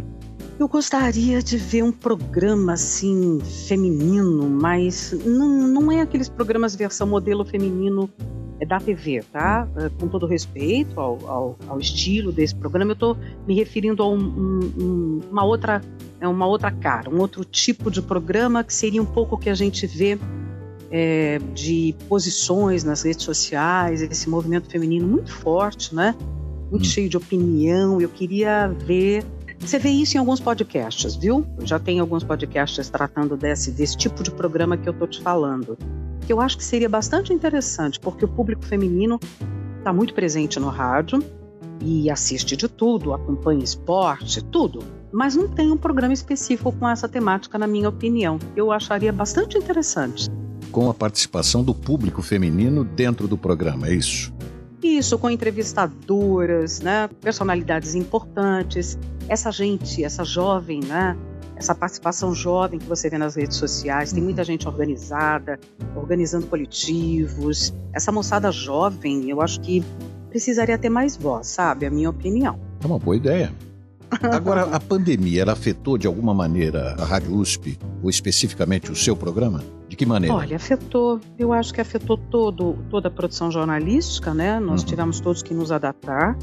eu 0.59 0.67
gostaria 0.67 1.41
de 1.41 1.57
ver 1.57 1.83
um 1.83 1.91
programa 1.91 2.73
assim 2.73 3.39
feminino, 3.67 4.49
mas 4.49 5.11
não, 5.25 5.67
não 5.67 5.91
é 5.91 6.01
aqueles 6.01 6.29
programas 6.29 6.75
versão 6.75 7.05
modelo 7.07 7.45
feminino 7.45 8.09
é 8.59 8.65
da 8.65 8.79
TV, 8.79 9.23
tá? 9.31 9.67
É, 9.77 9.89
com 9.99 10.07
todo 10.07 10.25
respeito 10.25 10.99
ao, 10.99 11.19
ao, 11.27 11.55
ao 11.67 11.79
estilo 11.79 12.31
desse 12.31 12.55
programa, 12.55 12.91
eu 12.91 12.93
estou 12.93 13.17
me 13.47 13.53
referindo 13.53 14.01
a 14.01 14.09
um, 14.09 14.17
um, 14.17 15.21
uma 15.29 15.43
outra 15.43 15.81
é 16.19 16.27
uma 16.27 16.47
outra 16.47 16.71
cara, 16.71 17.09
um 17.09 17.19
outro 17.19 17.45
tipo 17.45 17.91
de 17.91 18.01
programa 18.01 18.63
que 18.63 18.73
seria 18.73 19.01
um 19.01 19.05
pouco 19.05 19.35
o 19.35 19.37
que 19.37 19.51
a 19.51 19.53
gente 19.53 19.85
vê 19.85 20.17
é, 20.89 21.39
de 21.53 21.93
posições 22.07 22.83
nas 22.83 23.03
redes 23.03 23.23
sociais, 23.23 24.01
esse 24.01 24.27
movimento 24.29 24.69
feminino 24.69 25.07
muito 25.07 25.31
forte, 25.31 25.93
né? 25.93 26.15
Muito 26.71 26.83
hum. 26.83 26.89
cheio 26.89 27.09
de 27.09 27.17
opinião. 27.17 28.01
Eu 28.01 28.09
queria 28.09 28.67
ver. 28.67 29.23
Você 29.59 29.79
vê 29.79 29.89
isso 29.89 30.15
em 30.15 30.19
alguns 30.19 30.39
podcasts, 30.39 31.15
viu? 31.15 31.45
Já 31.63 31.79
tem 31.79 31.99
alguns 31.99 32.23
podcasts 32.23 32.89
tratando 32.89 33.35
desse, 33.35 33.71
desse 33.71 33.97
tipo 33.97 34.23
de 34.23 34.31
programa 34.31 34.77
que 34.77 34.87
eu 34.87 34.93
tô 34.93 35.07
te 35.07 35.21
falando. 35.21 35.77
Que 36.25 36.31
eu 36.31 36.39
acho 36.39 36.57
que 36.57 36.63
seria 36.63 36.87
bastante 36.87 37.33
interessante, 37.33 37.99
porque 37.99 38.23
o 38.23 38.27
público 38.27 38.65
feminino 38.65 39.19
está 39.79 39.91
muito 39.91 40.13
presente 40.13 40.59
no 40.59 40.69
rádio 40.69 41.23
e 41.81 42.09
assiste 42.09 42.55
de 42.55 42.67
tudo, 42.67 43.13
acompanha 43.13 43.63
esporte, 43.63 44.43
tudo. 44.43 44.83
Mas 45.11 45.35
não 45.35 45.47
tem 45.47 45.71
um 45.71 45.77
programa 45.77 46.13
específico 46.13 46.71
com 46.71 46.87
essa 46.87 47.07
temática, 47.07 47.57
na 47.57 47.67
minha 47.67 47.89
opinião. 47.89 48.39
Eu 48.55 48.71
acharia 48.71 49.11
bastante 49.11 49.57
interessante 49.57 50.29
com 50.71 50.89
a 50.89 50.93
participação 50.93 51.63
do 51.63 51.73
público 51.73 52.21
feminino 52.21 52.83
dentro 52.83 53.27
do 53.27 53.37
programa, 53.37 53.87
é 53.87 53.95
isso? 53.95 54.33
Isso, 54.81 55.17
com 55.17 55.29
entrevistadoras, 55.29 56.79
né, 56.81 57.10
personalidades 57.22 57.96
importantes, 57.96 58.98
essa 59.27 59.51
gente, 59.51 60.03
essa 60.03 60.24
jovem, 60.24 60.81
né, 60.81 61.17
essa 61.55 61.74
participação 61.74 62.34
jovem 62.34 62.79
que 62.79 62.86
você 62.86 63.10
vê 63.10 63.17
nas 63.17 63.36
redes 63.36 63.57
sociais, 63.57 64.12
tem 64.12 64.22
muita 64.22 64.41
uhum. 64.41 64.46
gente 64.46 64.67
organizada, 64.67 65.60
organizando 65.96 66.46
coletivos. 66.46 67.74
Essa 67.91 68.12
moçada 68.12 68.51
jovem, 68.51 69.29
eu 69.29 69.41
acho 69.41 69.60
que 69.62 69.84
precisaria 70.29 70.77
ter 70.77 70.89
mais 70.89 71.17
voz, 71.17 71.48
sabe? 71.48 71.86
A 71.86 71.89
minha 71.89 72.10
opinião. 72.10 72.60
É 72.84 72.86
uma 72.86 73.00
boa 73.00 73.15
ideia. 73.15 73.51
Agora, 74.22 74.63
a 74.63 74.79
pandemia, 74.79 75.41
ela 75.41 75.53
afetou 75.53 75.98
de 75.98 76.05
alguma 76.05 76.34
maneira 76.34 76.96
a 77.00 77.03
Rádio 77.03 77.36
USP, 77.36 77.77
ou 78.03 78.10
especificamente 78.10 78.91
o 78.91 78.96
seu 78.96 79.15
programa? 79.15 79.63
Que 79.97 80.05
maneira? 80.05 80.35
Olha, 80.35 80.55
afetou. 80.55 81.19
Eu 81.39 81.51
acho 81.51 81.73
que 81.73 81.81
afetou 81.81 82.17
todo, 82.17 82.77
toda 82.87 83.07
a 83.07 83.11
produção 83.11 83.51
jornalística, 83.51 84.31
né? 84.31 84.59
Nós 84.59 84.81
uhum. 84.81 84.87
tivemos 84.87 85.19
todos 85.19 85.41
que 85.41 85.55
nos 85.55 85.71
adaptar 85.71 86.37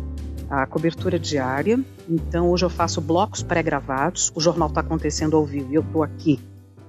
à 0.51 0.67
cobertura 0.67 1.21
diária. 1.21 1.79
Então, 2.09 2.51
hoje 2.51 2.65
eu 2.65 2.71
faço 2.71 3.01
blocos 3.01 3.45
pré-gravados. 3.45 4.33
O 4.35 4.41
jornal 4.41 4.69
está 4.69 4.81
acontecendo 4.81 5.37
ao 5.37 5.47
vivo 5.47 5.71
e 5.71 5.77
eu 5.77 5.83
estou 5.83 6.03
aqui 6.03 6.41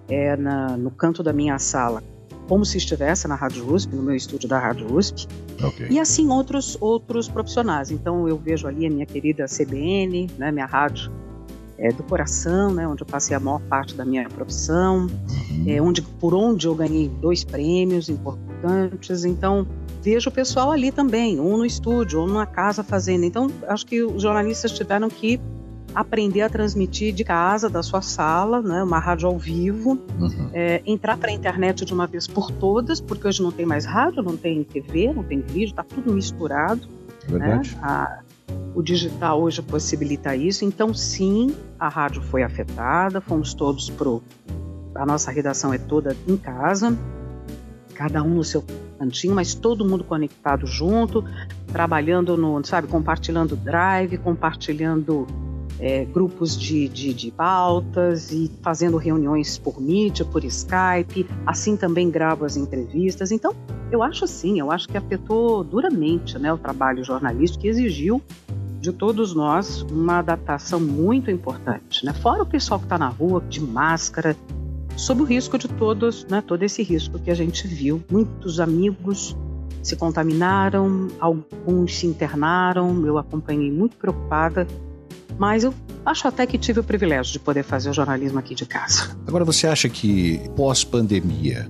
é, 0.09 0.35
na, 0.35 0.75
no 0.75 0.89
canto 0.89 1.21
da 1.21 1.31
minha 1.31 1.59
sala 1.59 2.03
como 2.47 2.63
se 2.63 2.77
estivesse 2.77 3.27
na 3.27 3.33
Rádio 3.33 3.73
USP, 3.73 3.95
no 3.95 4.03
meu 4.03 4.15
estúdio 4.15 4.47
da 4.47 4.59
Rádio 4.59 4.93
USP. 4.95 5.27
Okay. 5.63 5.87
E 5.89 5.99
assim 5.99 6.29
outros 6.29 6.77
outros 6.79 7.27
profissionais. 7.27 7.89
Então 7.89 8.27
eu 8.27 8.37
vejo 8.37 8.67
ali 8.67 8.85
a 8.85 8.89
minha 8.89 9.05
querida 9.05 9.45
CBN, 9.45 10.29
né, 10.37 10.51
minha 10.51 10.67
rádio 10.67 11.11
é, 11.77 11.89
do 11.89 12.03
coração, 12.03 12.73
né, 12.73 12.87
onde 12.87 13.01
eu 13.03 13.07
passei 13.07 13.35
a 13.35 13.39
maior 13.39 13.61
parte 13.61 13.95
da 13.95 14.05
minha 14.05 14.27
profissão, 14.29 15.07
uhum. 15.07 15.63
é, 15.67 15.81
onde 15.81 16.01
por 16.01 16.33
onde 16.33 16.67
eu 16.67 16.75
ganhei 16.75 17.09
dois 17.09 17.43
prêmios 17.43 18.09
importantes. 18.09 19.25
Então 19.25 19.67
vejo 20.01 20.29
o 20.29 20.33
pessoal 20.33 20.71
ali 20.71 20.91
também, 20.91 21.39
um 21.39 21.57
no 21.57 21.65
estúdio, 21.65 22.21
ou 22.21 22.27
numa 22.27 22.45
casa 22.45 22.83
fazendo. 22.83 23.25
Então 23.25 23.49
acho 23.67 23.85
que 23.85 24.01
os 24.03 24.21
jornalistas 24.21 24.71
tiveram 24.71 25.09
que 25.09 25.39
aprender 25.93 26.41
a 26.41 26.49
transmitir 26.49 27.13
de 27.13 27.23
casa, 27.23 27.69
da 27.69 27.81
sua 27.81 28.01
sala, 28.01 28.61
né, 28.61 28.83
uma 28.83 28.99
rádio 28.99 29.29
ao 29.29 29.39
vivo, 29.39 29.97
uhum. 30.19 30.49
é, 30.53 30.81
entrar 30.85 31.17
para 31.17 31.29
a 31.29 31.33
internet 31.33 31.85
de 31.85 31.93
uma 31.93 32.05
vez 32.05 32.27
por 32.27 32.51
todas, 32.51 32.99
porque 32.99 33.25
hoje 33.25 33.41
não 33.41 33.51
tem 33.51 33.65
mais 33.65 33.85
rádio, 33.85 34.21
não 34.21 34.35
tem 34.35 34.61
TV, 34.63 35.13
não 35.13 35.23
tem 35.23 35.39
vídeo, 35.39 35.69
está 35.69 35.83
tudo 35.83 36.11
misturado. 36.11 36.87
É 37.27 37.31
verdade. 37.31 37.75
Né? 37.75 37.81
A, 37.81 38.19
o 38.75 38.81
digital 38.81 39.41
hoje 39.41 39.61
possibilita 39.61 40.35
isso, 40.35 40.65
então 40.65 40.93
sim, 40.93 41.55
a 41.79 41.87
rádio 41.87 42.21
foi 42.21 42.43
afetada, 42.43 43.21
fomos 43.21 43.53
todos 43.53 43.89
pro. 43.89 44.21
A 44.93 45.05
nossa 45.05 45.31
redação 45.31 45.73
é 45.73 45.77
toda 45.77 46.15
em 46.27 46.37
casa, 46.37 46.97
cada 47.93 48.21
um 48.21 48.35
no 48.35 48.43
seu 48.43 48.63
cantinho, 48.99 49.33
mas 49.33 49.53
todo 49.53 49.85
mundo 49.85 50.03
conectado 50.03 50.67
junto, 50.67 51.23
trabalhando 51.67 52.37
no, 52.37 52.63
sabe, 52.65 52.87
compartilhando 52.87 53.55
drive, 53.55 54.17
compartilhando 54.17 55.25
é, 55.79 56.05
grupos 56.05 56.57
de, 56.57 56.87
de, 56.87 57.13
de, 57.13 57.31
pautas 57.31 58.31
e 58.31 58.51
fazendo 58.61 58.97
reuniões 58.97 59.57
por 59.57 59.81
mídia, 59.81 60.25
por 60.25 60.43
Skype. 60.43 61.27
Assim 61.45 61.75
também 61.75 62.09
gravo 62.09 62.45
as 62.45 62.55
entrevistas. 62.55 63.31
Então, 63.31 63.53
eu 63.91 64.01
acho 64.01 64.25
assim, 64.25 64.59
eu 64.59 64.71
acho 64.71 64.87
que 64.87 64.97
afetou 64.97 65.63
duramente 65.63 66.37
né, 66.39 66.51
o 66.51 66.57
trabalho 66.57 67.03
jornalístico 67.03 67.67
exigiu 67.67 68.21
de 68.79 68.91
todos 68.91 69.33
nós 69.33 69.81
uma 69.83 70.19
adaptação 70.19 70.79
muito 70.79 71.31
importante. 71.31 72.05
Né? 72.05 72.13
Fora 72.13 72.43
o 72.43 72.45
pessoal 72.45 72.79
que 72.79 72.85
está 72.85 72.97
na 72.97 73.09
rua 73.09 73.41
de 73.49 73.59
máscara, 73.59 74.35
sob 74.95 75.21
o 75.21 75.25
risco 75.25 75.57
de 75.57 75.67
todos, 75.67 76.25
né, 76.25 76.41
todo 76.45 76.63
esse 76.63 76.83
risco 76.83 77.19
que 77.19 77.31
a 77.31 77.35
gente 77.35 77.67
viu. 77.67 78.01
Muitos 78.09 78.59
amigos 78.59 79.35
se 79.81 79.95
contaminaram, 79.95 81.07
alguns 81.19 81.97
se 81.97 82.07
internaram, 82.07 83.05
eu 83.05 83.17
acompanhei 83.17 83.71
muito 83.71 83.97
preocupada 83.97 84.67
mas 85.37 85.63
eu 85.63 85.73
acho 86.05 86.27
até 86.27 86.45
que 86.45 86.57
tive 86.57 86.79
o 86.79 86.83
privilégio 86.83 87.33
de 87.33 87.39
poder 87.39 87.63
fazer 87.63 87.89
o 87.89 87.93
jornalismo 87.93 88.39
aqui 88.39 88.55
de 88.55 88.65
casa. 88.65 89.17
Agora, 89.27 89.43
você 89.43 89.67
acha 89.67 89.89
que 89.89 90.39
pós-pandemia, 90.55 91.67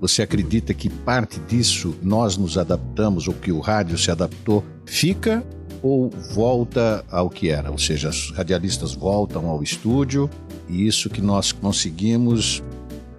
você 0.00 0.22
acredita 0.22 0.74
que 0.74 0.88
parte 0.90 1.40
disso 1.40 1.94
nós 2.02 2.36
nos 2.36 2.58
adaptamos, 2.58 3.28
ou 3.28 3.34
que 3.34 3.52
o 3.52 3.60
rádio 3.60 3.96
se 3.96 4.10
adaptou, 4.10 4.64
fica 4.84 5.44
ou 5.82 6.10
volta 6.10 7.04
ao 7.10 7.30
que 7.30 7.48
era? 7.48 7.70
Ou 7.70 7.78
seja, 7.78 8.08
os 8.08 8.30
radialistas 8.32 8.94
voltam 8.94 9.48
ao 9.48 9.62
estúdio 9.62 10.28
e 10.68 10.86
isso 10.86 11.08
que 11.08 11.20
nós 11.20 11.52
conseguimos 11.52 12.62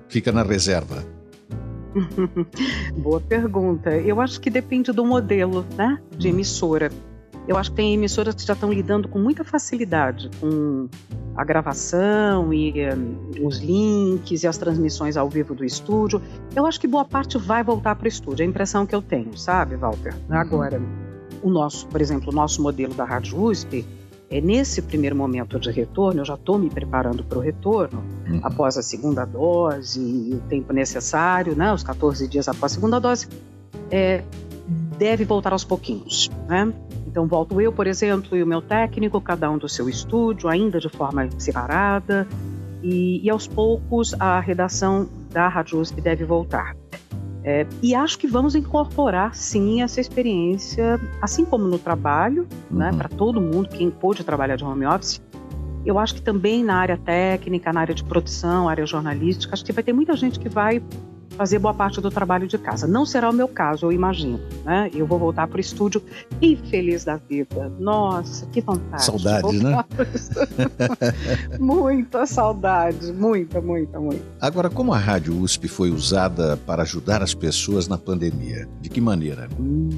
fica 0.09 0.31
na 0.31 0.43
reserva? 0.43 1.05
Boa 2.97 3.19
pergunta. 3.19 3.89
Eu 3.91 4.21
acho 4.21 4.39
que 4.39 4.49
depende 4.49 4.91
do 4.91 5.05
modelo 5.05 5.65
né, 5.75 5.99
de 6.15 6.27
hum. 6.27 6.31
emissora. 6.31 6.91
Eu 7.47 7.57
acho 7.57 7.69
que 7.69 7.77
tem 7.77 7.93
emissoras 7.93 8.35
que 8.35 8.45
já 8.45 8.53
estão 8.53 8.71
lidando 8.71 9.07
com 9.07 9.19
muita 9.19 9.43
facilidade 9.43 10.29
com 10.39 10.89
a 11.35 11.45
gravação 11.45 12.53
e 12.53 12.73
um, 12.93 13.47
os 13.47 13.59
links 13.59 14.43
e 14.43 14.47
as 14.47 14.57
transmissões 14.57 15.15
ao 15.15 15.29
vivo 15.29 15.55
do 15.55 15.63
estúdio. 15.63 16.21
Eu 16.55 16.65
acho 16.65 16.79
que 16.79 16.87
boa 16.87 17.05
parte 17.05 17.37
vai 17.37 17.63
voltar 17.63 17.95
para 17.95 18.05
o 18.05 18.07
estúdio, 18.07 18.43
é 18.43 18.45
a 18.45 18.49
impressão 18.49 18.85
que 18.85 18.93
eu 18.93 19.01
tenho, 19.01 19.37
sabe, 19.37 19.75
Walter? 19.75 20.13
Uhum. 20.29 20.35
Agora, 20.35 20.81
o 21.41 21.49
nosso, 21.49 21.87
por 21.87 22.01
exemplo, 22.01 22.31
o 22.31 22.35
nosso 22.35 22.61
modelo 22.61 22.93
da 22.93 23.05
Rádio 23.05 23.41
USP, 23.41 23.85
é 24.29 24.41
nesse 24.41 24.81
primeiro 24.81 25.15
momento 25.15 25.57
de 25.57 25.71
retorno, 25.71 26.19
eu 26.19 26.25
já 26.25 26.33
estou 26.33 26.59
me 26.59 26.69
preparando 26.69 27.23
para 27.23 27.37
o 27.37 27.41
retorno, 27.41 28.03
uhum. 28.27 28.41
após 28.43 28.77
a 28.77 28.81
segunda 28.81 29.23
dose 29.23 30.01
e 30.01 30.33
o 30.33 30.39
tempo 30.49 30.73
necessário, 30.73 31.55
né, 31.55 31.71
os 31.71 31.81
14 31.81 32.27
dias 32.27 32.49
após 32.49 32.73
a 32.73 32.75
segunda 32.75 32.99
dose, 32.99 33.27
é, 33.89 34.23
deve 34.97 35.23
voltar 35.23 35.53
aos 35.53 35.63
pouquinhos, 35.63 36.29
né? 36.49 36.73
Então, 37.07 37.25
volto 37.25 37.59
eu, 37.61 37.71
por 37.71 37.87
exemplo, 37.87 38.37
e 38.37 38.43
o 38.43 38.47
meu 38.47 38.61
técnico, 38.61 39.19
cada 39.21 39.49
um 39.49 39.57
do 39.57 39.69
seu 39.69 39.87
estúdio, 39.87 40.49
ainda 40.49 40.79
de 40.79 40.89
forma 40.89 41.27
separada, 41.39 42.27
e, 42.83 43.25
e 43.25 43.29
aos 43.29 43.47
poucos 43.47 44.13
a 44.19 44.39
redação 44.39 45.07
da 45.31 45.47
Rádio 45.47 45.79
USP 45.79 46.01
deve 46.01 46.25
voltar. 46.25 46.75
É, 47.43 47.65
e 47.81 47.95
acho 47.95 48.19
que 48.19 48.27
vamos 48.27 48.55
incorporar, 48.55 49.33
sim, 49.33 49.81
essa 49.81 50.01
experiência, 50.01 50.99
assim 51.21 51.45
como 51.45 51.65
no 51.65 51.79
trabalho, 51.79 52.45
né, 52.69 52.87
uhum. 52.87 52.91
né, 52.91 52.97
para 52.97 53.07
todo 53.07 53.39
mundo, 53.39 53.69
quem 53.69 53.89
pôde 53.89 54.21
trabalhar 54.23 54.57
de 54.57 54.65
home 54.65 54.85
office. 54.85 55.21
Eu 55.85 55.97
acho 55.97 56.15
que 56.15 56.21
também 56.21 56.61
na 56.61 56.75
área 56.75 56.97
técnica, 56.97 57.71
na 57.71 57.79
área 57.79 57.95
de 57.95 58.03
produção, 58.03 58.67
área 58.67 58.85
jornalística, 58.85 59.53
acho 59.53 59.63
que 59.63 59.71
vai 59.71 59.81
ter 59.81 59.93
muita 59.93 60.13
gente 60.17 60.37
que 60.37 60.49
vai 60.49 60.83
fazer 61.37 61.59
boa 61.59 61.73
parte 61.73 62.01
do 62.01 62.09
trabalho 62.09 62.47
de 62.47 62.57
casa. 62.57 62.87
Não 62.87 63.05
será 63.05 63.29
o 63.29 63.33
meu 63.33 63.47
caso, 63.47 63.85
eu 63.85 63.91
imagino. 63.91 64.39
Né? 64.65 64.89
Eu 64.93 65.05
vou 65.05 65.19
voltar 65.19 65.47
para 65.47 65.57
o 65.57 65.61
estúdio 65.61 66.01
e 66.41 66.55
feliz 66.55 67.05
da 67.05 67.17
vida. 67.17 67.71
Nossa, 67.79 68.45
que 68.47 68.59
vontade. 68.59 69.03
Saudades, 69.03 69.61
né? 69.61 69.85
muita 71.59 72.25
saudade, 72.25 73.13
muita, 73.13 73.61
muita, 73.61 73.99
muita. 73.99 74.23
Agora, 74.41 74.69
como 74.69 74.93
a 74.93 74.97
Rádio 74.97 75.39
USP 75.39 75.67
foi 75.67 75.91
usada 75.91 76.57
para 76.57 76.81
ajudar 76.81 77.21
as 77.21 77.33
pessoas 77.33 77.87
na 77.87 77.97
pandemia? 77.97 78.67
De 78.81 78.89
que 78.89 78.99
maneira? 78.99 79.47
Hum, 79.59 79.89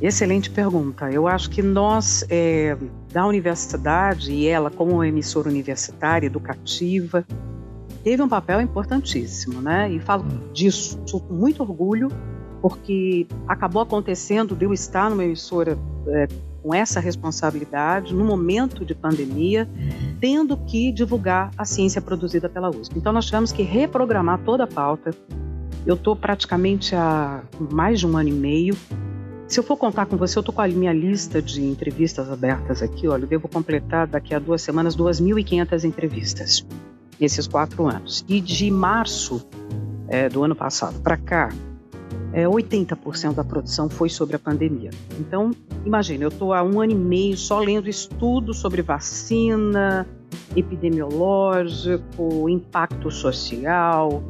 excelente 0.00 0.50
pergunta. 0.50 1.10
Eu 1.10 1.26
acho 1.26 1.48
que 1.48 1.62
nós, 1.62 2.24
é, 2.28 2.76
da 3.12 3.26
universidade, 3.26 4.30
e 4.30 4.46
ela 4.46 4.70
como 4.70 5.02
emissora 5.02 5.48
universitária, 5.48 6.26
educativa, 6.26 7.24
teve 8.06 8.22
um 8.22 8.28
papel 8.28 8.60
importantíssimo, 8.60 9.60
né? 9.60 9.90
E 9.90 9.98
falo 9.98 10.22
hum. 10.22 10.52
disso 10.52 10.96
com 11.10 11.34
muito 11.34 11.60
orgulho, 11.60 12.08
porque 12.62 13.26
acabou 13.48 13.82
acontecendo 13.82 14.54
de 14.54 14.64
eu 14.64 14.72
estar 14.72 15.10
numa 15.10 15.24
emissora 15.24 15.76
é, 16.06 16.28
com 16.62 16.72
essa 16.72 17.00
responsabilidade 17.00 18.14
no 18.14 18.24
momento 18.24 18.84
de 18.84 18.94
pandemia, 18.94 19.68
uhum. 19.68 20.16
tendo 20.20 20.56
que 20.56 20.92
divulgar 20.92 21.50
a 21.58 21.64
ciência 21.64 22.00
produzida 22.00 22.48
pela 22.48 22.70
USP. 22.70 22.96
Então 22.96 23.12
nós 23.12 23.24
tivemos 23.24 23.50
que 23.50 23.64
reprogramar 23.64 24.38
toda 24.44 24.62
a 24.62 24.68
pauta. 24.68 25.10
Eu 25.84 25.96
estou 25.96 26.14
praticamente 26.14 26.94
há 26.94 27.42
mais 27.58 27.98
de 27.98 28.06
um 28.06 28.16
ano 28.16 28.28
e 28.28 28.32
meio. 28.32 28.76
Se 29.48 29.58
eu 29.58 29.64
for 29.64 29.76
contar 29.76 30.06
com 30.06 30.16
você, 30.16 30.38
eu 30.38 30.42
estou 30.42 30.54
com 30.54 30.62
a 30.62 30.68
minha 30.68 30.92
lista 30.92 31.42
de 31.42 31.60
entrevistas 31.60 32.30
abertas 32.30 32.84
aqui. 32.84 33.08
Olha, 33.08 33.24
eu 33.24 33.28
devo 33.28 33.48
completar 33.48 34.06
daqui 34.06 34.32
a 34.32 34.38
duas 34.38 34.62
semanas 34.62 34.96
2.500 34.96 35.82
entrevistas 35.82 36.64
nesses 37.20 37.46
quatro 37.46 37.86
anos. 37.86 38.24
E 38.28 38.40
de 38.40 38.70
março 38.70 39.46
é, 40.08 40.28
do 40.28 40.44
ano 40.44 40.54
passado 40.54 41.00
para 41.00 41.16
cá, 41.16 41.50
é, 42.32 42.44
80% 42.44 43.34
da 43.34 43.44
produção 43.44 43.88
foi 43.88 44.08
sobre 44.08 44.36
a 44.36 44.38
pandemia. 44.38 44.90
Então, 45.18 45.50
imagina, 45.84 46.24
eu 46.24 46.28
estou 46.28 46.52
há 46.52 46.62
um 46.62 46.80
ano 46.80 46.92
e 46.92 46.94
meio 46.94 47.36
só 47.36 47.58
lendo 47.58 47.88
estudos 47.88 48.58
sobre 48.58 48.82
vacina, 48.82 50.06
epidemiológico, 50.54 52.48
impacto 52.48 53.10
social, 53.10 54.22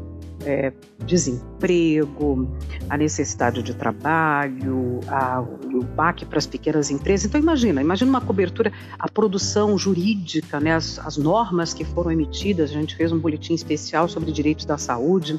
é, 0.44 0.72
desemprego, 1.04 2.48
a 2.88 2.96
necessidade 2.96 3.62
de 3.62 3.74
trabalho, 3.74 5.00
a, 5.08 5.44
o 5.76 5.82
baque 5.82 6.24
para 6.24 6.38
as 6.38 6.46
pequenas 6.46 6.90
empresas. 6.90 7.26
Então 7.26 7.40
imagina, 7.40 7.80
imagina 7.80 8.08
uma 8.08 8.20
cobertura, 8.20 8.72
a 8.98 9.08
produção 9.08 9.76
jurídica, 9.76 10.60
né, 10.60 10.74
as, 10.74 10.98
as 10.98 11.16
normas 11.16 11.74
que 11.74 11.84
foram 11.84 12.10
emitidas. 12.10 12.70
A 12.70 12.74
gente 12.74 12.96
fez 12.96 13.12
um 13.12 13.18
boletim 13.18 13.54
especial 13.54 14.08
sobre 14.08 14.32
direitos 14.32 14.64
da 14.64 14.78
saúde. 14.78 15.38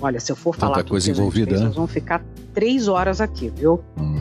Olha, 0.00 0.18
se 0.18 0.32
eu 0.32 0.36
for 0.36 0.54
falar 0.54 0.76
Tanta 0.76 0.90
coisa 0.90 1.10
envolvida, 1.10 1.50
fez, 1.50 1.60
né? 1.60 1.66
nós 1.66 1.76
vamos 1.76 1.92
ficar 1.92 2.24
três 2.52 2.88
horas 2.88 3.20
aqui, 3.20 3.48
viu? 3.48 3.82
Hum. 3.98 4.20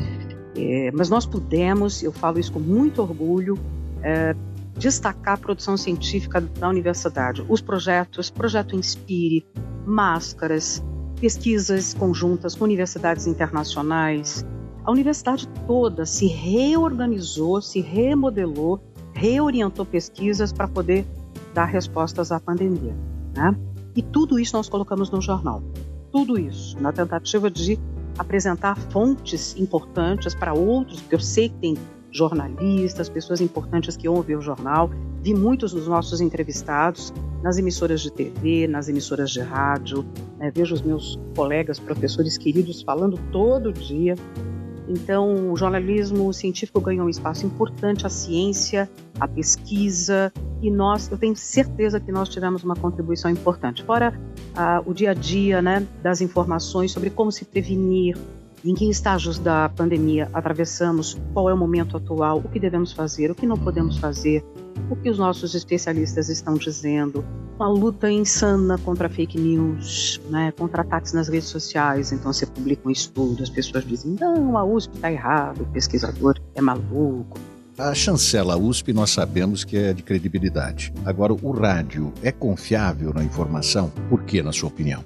É, 0.55 0.91
mas 0.93 1.09
nós 1.09 1.25
pudemos, 1.25 2.03
eu 2.03 2.11
falo 2.11 2.39
isso 2.39 2.51
com 2.51 2.59
muito 2.59 3.01
orgulho, 3.01 3.57
é, 4.03 4.35
destacar 4.77 5.35
a 5.35 5.37
produção 5.37 5.77
científica 5.77 6.41
da 6.41 6.69
universidade, 6.69 7.43
os 7.47 7.61
projetos, 7.61 8.29
projeto 8.29 8.75
Inspire, 8.75 9.45
máscaras, 9.85 10.83
pesquisas 11.19 11.93
conjuntas 11.93 12.55
com 12.55 12.63
universidades 12.63 13.27
internacionais. 13.27 14.45
A 14.83 14.91
universidade 14.91 15.47
toda 15.67 16.05
se 16.05 16.25
reorganizou, 16.25 17.61
se 17.61 17.81
remodelou, 17.81 18.79
reorientou 19.13 19.85
pesquisas 19.85 20.51
para 20.51 20.67
poder 20.67 21.05
dar 21.53 21.65
respostas 21.65 22.31
à 22.31 22.39
pandemia. 22.39 22.95
Né? 23.35 23.55
E 23.95 24.01
tudo 24.01 24.39
isso 24.39 24.55
nós 24.55 24.67
colocamos 24.67 25.11
no 25.11 25.21
jornal. 25.21 25.61
Tudo 26.11 26.39
isso, 26.39 26.79
na 26.81 26.91
tentativa 26.91 27.49
de 27.49 27.79
apresentar 28.17 28.75
fontes 28.75 29.55
importantes 29.55 30.33
para 30.33 30.53
outros, 30.53 30.99
porque 30.99 31.15
eu 31.15 31.19
sei 31.19 31.49
que 31.49 31.55
tem 31.55 31.77
jornalistas, 32.11 33.07
pessoas 33.07 33.39
importantes 33.39 33.95
que 33.95 34.07
ouvem 34.09 34.35
o 34.35 34.41
jornal. 34.41 34.89
Vi 35.21 35.33
muitos 35.33 35.71
dos 35.73 35.87
nossos 35.87 36.19
entrevistados 36.19 37.13
nas 37.41 37.57
emissoras 37.57 38.01
de 38.01 38.11
TV, 38.11 38.67
nas 38.67 38.89
emissoras 38.89 39.29
de 39.29 39.41
rádio. 39.41 40.05
Né? 40.37 40.51
Vejo 40.51 40.73
os 40.73 40.81
meus 40.81 41.17
colegas, 41.35 41.79
professores 41.79 42.37
queridos 42.37 42.81
falando 42.81 43.17
todo 43.31 43.71
dia. 43.71 44.15
Então, 44.91 45.51
o 45.51 45.55
jornalismo 45.55 46.33
científico 46.33 46.81
ganhou 46.81 47.05
um 47.05 47.09
espaço 47.09 47.45
importante, 47.45 48.05
a 48.05 48.09
ciência, 48.09 48.89
a 49.17 49.25
pesquisa, 49.25 50.33
e 50.61 50.69
nós, 50.69 51.09
eu 51.09 51.17
tenho 51.17 51.35
certeza 51.35 51.97
que 51.97 52.11
nós 52.11 52.27
tivemos 52.27 52.61
uma 52.63 52.75
contribuição 52.75 53.31
importante. 53.31 53.83
Fora 53.83 54.13
ah, 54.53 54.83
o 54.85 54.93
dia 54.93 55.11
a 55.11 55.13
dia 55.13 55.61
né, 55.61 55.87
das 56.03 56.19
informações 56.19 56.91
sobre 56.91 57.09
como 57.09 57.31
se 57.31 57.45
prevenir, 57.45 58.17
em 58.65 58.75
que 58.75 58.87
estágios 58.89 59.39
da 59.39 59.69
pandemia 59.69 60.29
atravessamos, 60.33 61.17
qual 61.33 61.49
é 61.49 61.53
o 61.53 61.57
momento 61.57 61.95
atual, 61.95 62.39
o 62.39 62.49
que 62.49 62.59
devemos 62.59 62.91
fazer, 62.91 63.31
o 63.31 63.35
que 63.35 63.47
não 63.47 63.57
podemos 63.57 63.97
fazer, 63.97 64.43
o 64.89 64.95
que 64.95 65.09
os 65.09 65.17
nossos 65.17 65.53
especialistas 65.55 66.29
estão 66.29 66.55
dizendo, 66.55 67.23
uma 67.55 67.69
luta 67.69 68.11
insana 68.11 68.77
contra 68.79 69.07
fake 69.07 69.39
news, 69.39 70.19
né, 70.29 70.51
contra 70.57 70.81
ataques 70.81 71.13
nas 71.13 71.27
redes 71.27 71.49
sociais. 71.49 72.11
Então 72.11 72.33
você 72.33 72.45
publica 72.45 72.87
um 72.87 72.91
estudo, 72.91 73.43
as 73.43 73.49
pessoas 73.49 73.85
dizem, 73.85 74.15
não, 74.19 74.57
a 74.57 74.63
USP 74.63 74.95
está 74.95 75.11
errado, 75.11 75.61
o 75.61 75.65
pesquisador 75.67 76.39
é 76.55 76.61
maluco. 76.61 77.39
A 77.77 77.95
chancela 77.95 78.57
USP 78.57 78.93
nós 78.93 79.11
sabemos 79.11 79.63
que 79.63 79.77
é 79.77 79.93
de 79.93 80.03
credibilidade. 80.03 80.93
Agora, 81.05 81.33
o 81.33 81.51
rádio 81.51 82.13
é 82.21 82.31
confiável 82.31 83.13
na 83.13 83.23
informação? 83.23 83.91
Por 84.09 84.23
que, 84.23 84.43
na 84.43 84.51
sua 84.51 84.69
opinião? 84.69 85.03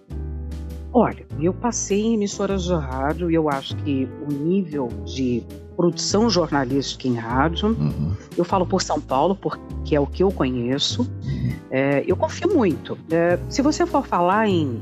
Olha, 0.91 1.25
eu 1.39 1.53
passei 1.53 2.01
em 2.01 2.13
emissoras 2.15 2.63
de 2.63 2.73
rádio 2.73 3.29
e 3.29 3.35
eu 3.35 3.49
acho 3.49 3.75
que 3.77 4.07
o 4.27 4.31
nível 4.31 4.87
de 5.05 5.43
produção 5.75 6.29
jornalística 6.29 7.07
em 7.07 7.15
rádio, 7.15 7.69
uhum. 7.69 8.13
eu 8.37 8.43
falo 8.43 8.65
por 8.65 8.81
São 8.81 8.99
Paulo, 8.99 9.35
porque 9.35 9.95
é 9.95 9.99
o 9.99 10.07
que 10.07 10.23
eu 10.23 10.31
conheço, 10.31 11.01
uhum. 11.01 11.53
é, 11.69 12.03
eu 12.07 12.15
confio 12.15 12.53
muito. 12.53 12.97
É, 13.11 13.39
se 13.49 13.61
você 13.61 13.85
for 13.85 14.05
falar 14.05 14.47
em 14.47 14.81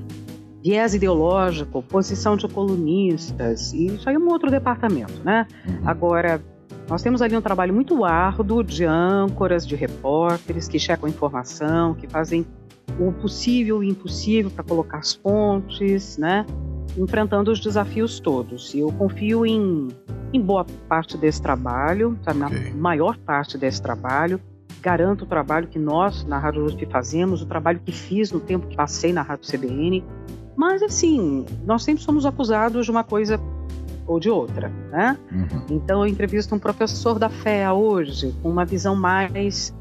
viés 0.63 0.93
ideológico, 0.93 1.81
posição 1.83 2.37
de 2.37 2.47
colunistas, 2.47 3.73
isso 3.73 4.07
aí 4.07 4.15
é 4.15 4.19
um 4.19 4.29
outro 4.29 4.49
departamento, 4.49 5.21
né? 5.23 5.47
Uhum. 5.67 5.81
Agora, 5.85 6.41
nós 6.89 7.01
temos 7.01 7.21
ali 7.21 7.35
um 7.35 7.41
trabalho 7.41 7.73
muito 7.73 8.05
árduo 8.05 8.63
de 8.63 8.85
âncoras, 8.85 9.65
de 9.65 9.75
repórteres 9.75 10.67
que 10.67 10.79
checam 10.79 11.09
informação, 11.09 11.93
que 11.93 12.07
fazem 12.07 12.45
o 12.99 13.11
possível 13.11 13.83
e 13.83 13.87
o 13.87 13.91
impossível 13.91 14.51
para 14.51 14.63
colocar 14.63 14.99
as 14.99 15.13
fontes, 15.13 16.17
né? 16.17 16.45
enfrentando 16.97 17.51
os 17.51 17.59
desafios 17.59 18.19
todos. 18.19 18.73
E 18.73 18.79
eu 18.79 18.91
confio 18.91 19.45
em, 19.45 19.87
em 20.33 20.41
boa 20.41 20.65
parte 20.89 21.17
desse 21.17 21.41
trabalho, 21.41 22.17
okay. 22.21 22.33
na 22.33 22.49
maior 22.75 23.17
parte 23.17 23.57
desse 23.57 23.81
trabalho. 23.81 24.41
Garanto 24.81 25.23
o 25.23 25.25
trabalho 25.25 25.67
que 25.67 25.79
nós, 25.79 26.25
na 26.25 26.37
Rádio 26.37 26.65
USP, 26.65 26.85
fazemos, 26.87 27.41
o 27.41 27.45
trabalho 27.45 27.79
que 27.79 27.91
fiz 27.91 28.31
no 28.31 28.39
tempo 28.39 28.67
que 28.67 28.75
passei 28.75 29.13
na 29.13 29.21
Rádio 29.21 29.49
CBN. 29.49 30.03
Mas, 30.55 30.81
assim, 30.81 31.45
nós 31.65 31.83
sempre 31.83 32.03
somos 32.03 32.25
acusados 32.25 32.85
de 32.85 32.91
uma 32.91 33.03
coisa 33.03 33.39
ou 34.05 34.19
de 34.19 34.29
outra, 34.29 34.69
né? 34.91 35.17
Uhum. 35.31 35.77
Então, 35.77 36.01
eu 36.01 36.07
entrevisto 36.07 36.53
um 36.53 36.59
professor 36.59 37.17
da 37.17 37.29
FEA 37.29 37.73
hoje, 37.73 38.35
com 38.41 38.49
uma 38.49 38.65
visão 38.65 38.95
mais 38.95 39.73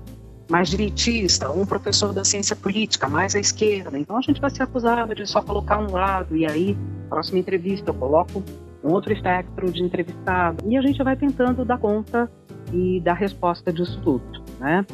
mais 0.53 0.69
direitista, 0.69 1.51
um 1.51 1.65
professor 1.65 2.13
da 2.13 2.25
ciência 2.25 2.55
política 2.55 3.09
mais 3.09 3.35
à 3.35 3.41
esquerda. 3.41 3.99
Então 3.99 4.19
a 4.19 4.21
gente 4.21 4.39
vai 4.39 4.51
ser 4.51 4.65
acusado 4.65 5.15
de 5.15 5.27
só 5.27 5.41
colocar 5.41 5.79
um 5.79 5.91
lado 5.91 6.37
e 6.37 6.45
aí, 6.45 6.77
próxima 7.09 7.39
entrevista, 7.39 7.89
eu 7.89 7.95
coloco 7.95 8.43
um 8.83 8.93
outro 8.93 9.13
espectro 9.13 9.71
de 9.71 9.83
entrevistado 9.83 10.65
e 10.69 10.77
a 10.77 10.83
gente 10.83 11.03
vai 11.03 11.17
tentando 11.17 11.65
dar 11.65 11.79
conta 11.79 12.31
e 12.73 13.01
dar 13.01 13.15
resposta 13.15 13.73
disso 13.73 14.01
tudo, 14.03 14.43
né? 14.59 14.85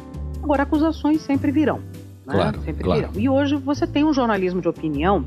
Agora, 0.41 0.63
acusações 0.63 1.21
sempre 1.21 1.51
virão, 1.51 1.79
né? 2.25 2.33
Claro, 2.33 2.61
sempre 2.61 2.83
claro. 2.83 3.07
virão. 3.09 3.21
E 3.21 3.29
hoje 3.29 3.55
você 3.55 3.85
tem 3.85 4.03
um 4.03 4.13
jornalismo 4.13 4.61
de 4.61 4.67
opinião 4.67 5.25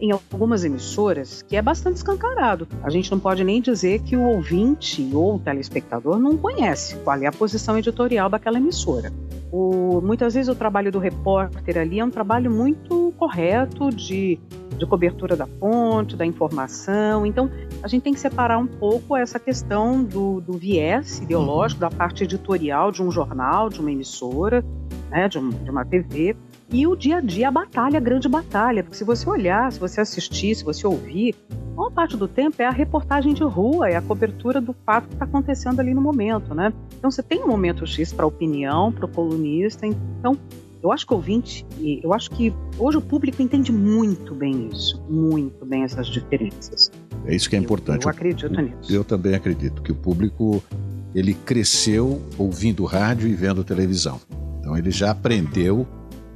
em 0.00 0.12
algumas 0.12 0.64
emissoras 0.64 1.42
que 1.42 1.56
é 1.56 1.62
bastante 1.62 1.96
escancarado. 1.96 2.68
A 2.82 2.90
gente 2.90 3.10
não 3.10 3.18
pode 3.18 3.42
nem 3.44 3.60
dizer 3.60 4.00
que 4.00 4.16
o 4.16 4.22
ouvinte 4.22 5.08
ou 5.12 5.36
o 5.36 5.38
telespectador 5.38 6.18
não 6.18 6.36
conhece 6.36 6.96
qual 6.96 7.16
é 7.16 7.26
a 7.26 7.32
posição 7.32 7.78
editorial 7.78 8.28
daquela 8.28 8.58
emissora. 8.58 9.12
O, 9.50 10.00
muitas 10.02 10.34
vezes 10.34 10.48
o 10.48 10.54
trabalho 10.54 10.90
do 10.90 10.98
repórter 10.98 11.78
ali 11.78 12.00
é 12.00 12.04
um 12.04 12.10
trabalho 12.10 12.50
muito 12.50 13.14
correto 13.16 13.90
de, 13.90 14.38
de 14.76 14.86
cobertura 14.86 15.36
da 15.36 15.46
fonte, 15.46 16.16
da 16.16 16.26
informação. 16.26 17.24
Então, 17.24 17.50
a 17.82 17.88
gente 17.88 18.02
tem 18.02 18.12
que 18.12 18.20
separar 18.20 18.58
um 18.58 18.66
pouco 18.66 19.16
essa 19.16 19.38
questão 19.38 20.02
do, 20.02 20.40
do 20.40 20.54
viés 20.54 21.20
ideológico, 21.20 21.80
da 21.80 21.90
parte 21.90 22.24
editorial 22.24 22.90
de 22.90 23.02
um 23.02 23.10
jornal, 23.10 23.68
de 23.68 23.80
uma 23.80 23.90
emissora, 23.90 24.64
né, 25.10 25.28
de, 25.28 25.38
um, 25.38 25.50
de 25.50 25.70
uma 25.70 25.84
TV, 25.84 26.36
e 26.70 26.86
o 26.86 26.96
dia 26.96 27.18
a 27.18 27.20
dia, 27.20 27.48
a 27.48 27.50
batalha, 27.50 27.98
a 27.98 28.00
grande 28.00 28.28
batalha. 28.28 28.82
Porque 28.82 28.96
se 28.96 29.04
você 29.04 29.28
olhar, 29.28 29.70
se 29.70 29.78
você 29.78 30.00
assistir, 30.00 30.54
se 30.54 30.64
você 30.64 30.86
ouvir, 30.86 31.34
uma 31.76 31.90
parte 31.90 32.16
do 32.16 32.26
tempo 32.26 32.60
é 32.60 32.66
a 32.66 32.70
reportagem 32.70 33.34
de 33.34 33.42
rua, 33.44 33.88
é 33.88 33.96
a 33.96 34.02
cobertura 34.02 34.60
do 34.60 34.74
fato 34.84 35.08
que 35.08 35.14
está 35.14 35.24
acontecendo 35.24 35.78
ali 35.78 35.94
no 35.94 36.00
momento, 36.00 36.54
né? 36.54 36.72
Então 36.98 37.10
você 37.10 37.22
tem 37.22 37.42
um 37.42 37.48
momento 37.48 37.86
X 37.86 38.12
para 38.12 38.26
opinião, 38.26 38.90
para 38.90 39.04
o 39.04 39.08
colunista. 39.08 39.86
Então, 39.86 40.36
eu 40.82 40.90
acho 40.92 41.06
que 41.06 41.14
ouvinte, 41.14 41.66
eu 42.02 42.12
acho 42.12 42.30
que 42.30 42.52
hoje 42.78 42.96
o 42.96 43.02
público 43.02 43.42
entende 43.42 43.72
muito 43.72 44.34
bem 44.34 44.68
isso, 44.72 45.02
muito 45.08 45.64
bem 45.64 45.82
essas 45.82 46.06
diferenças. 46.06 46.90
É 47.24 47.34
isso 47.34 47.48
que 47.50 47.56
é 47.56 47.58
importante. 47.58 48.04
Eu, 48.04 48.10
eu 48.10 48.14
acredito 48.14 48.54
eu, 48.54 48.62
nisso. 48.62 48.92
Eu 48.92 49.04
também 49.04 49.34
acredito 49.34 49.82
que 49.82 49.92
o 49.92 49.94
público 49.94 50.62
ele 51.14 51.34
cresceu 51.34 52.22
ouvindo 52.38 52.84
rádio 52.84 53.28
e 53.28 53.34
vendo 53.34 53.64
televisão. 53.64 54.20
Então 54.60 54.76
ele 54.76 54.90
já 54.90 55.10
aprendeu 55.10 55.86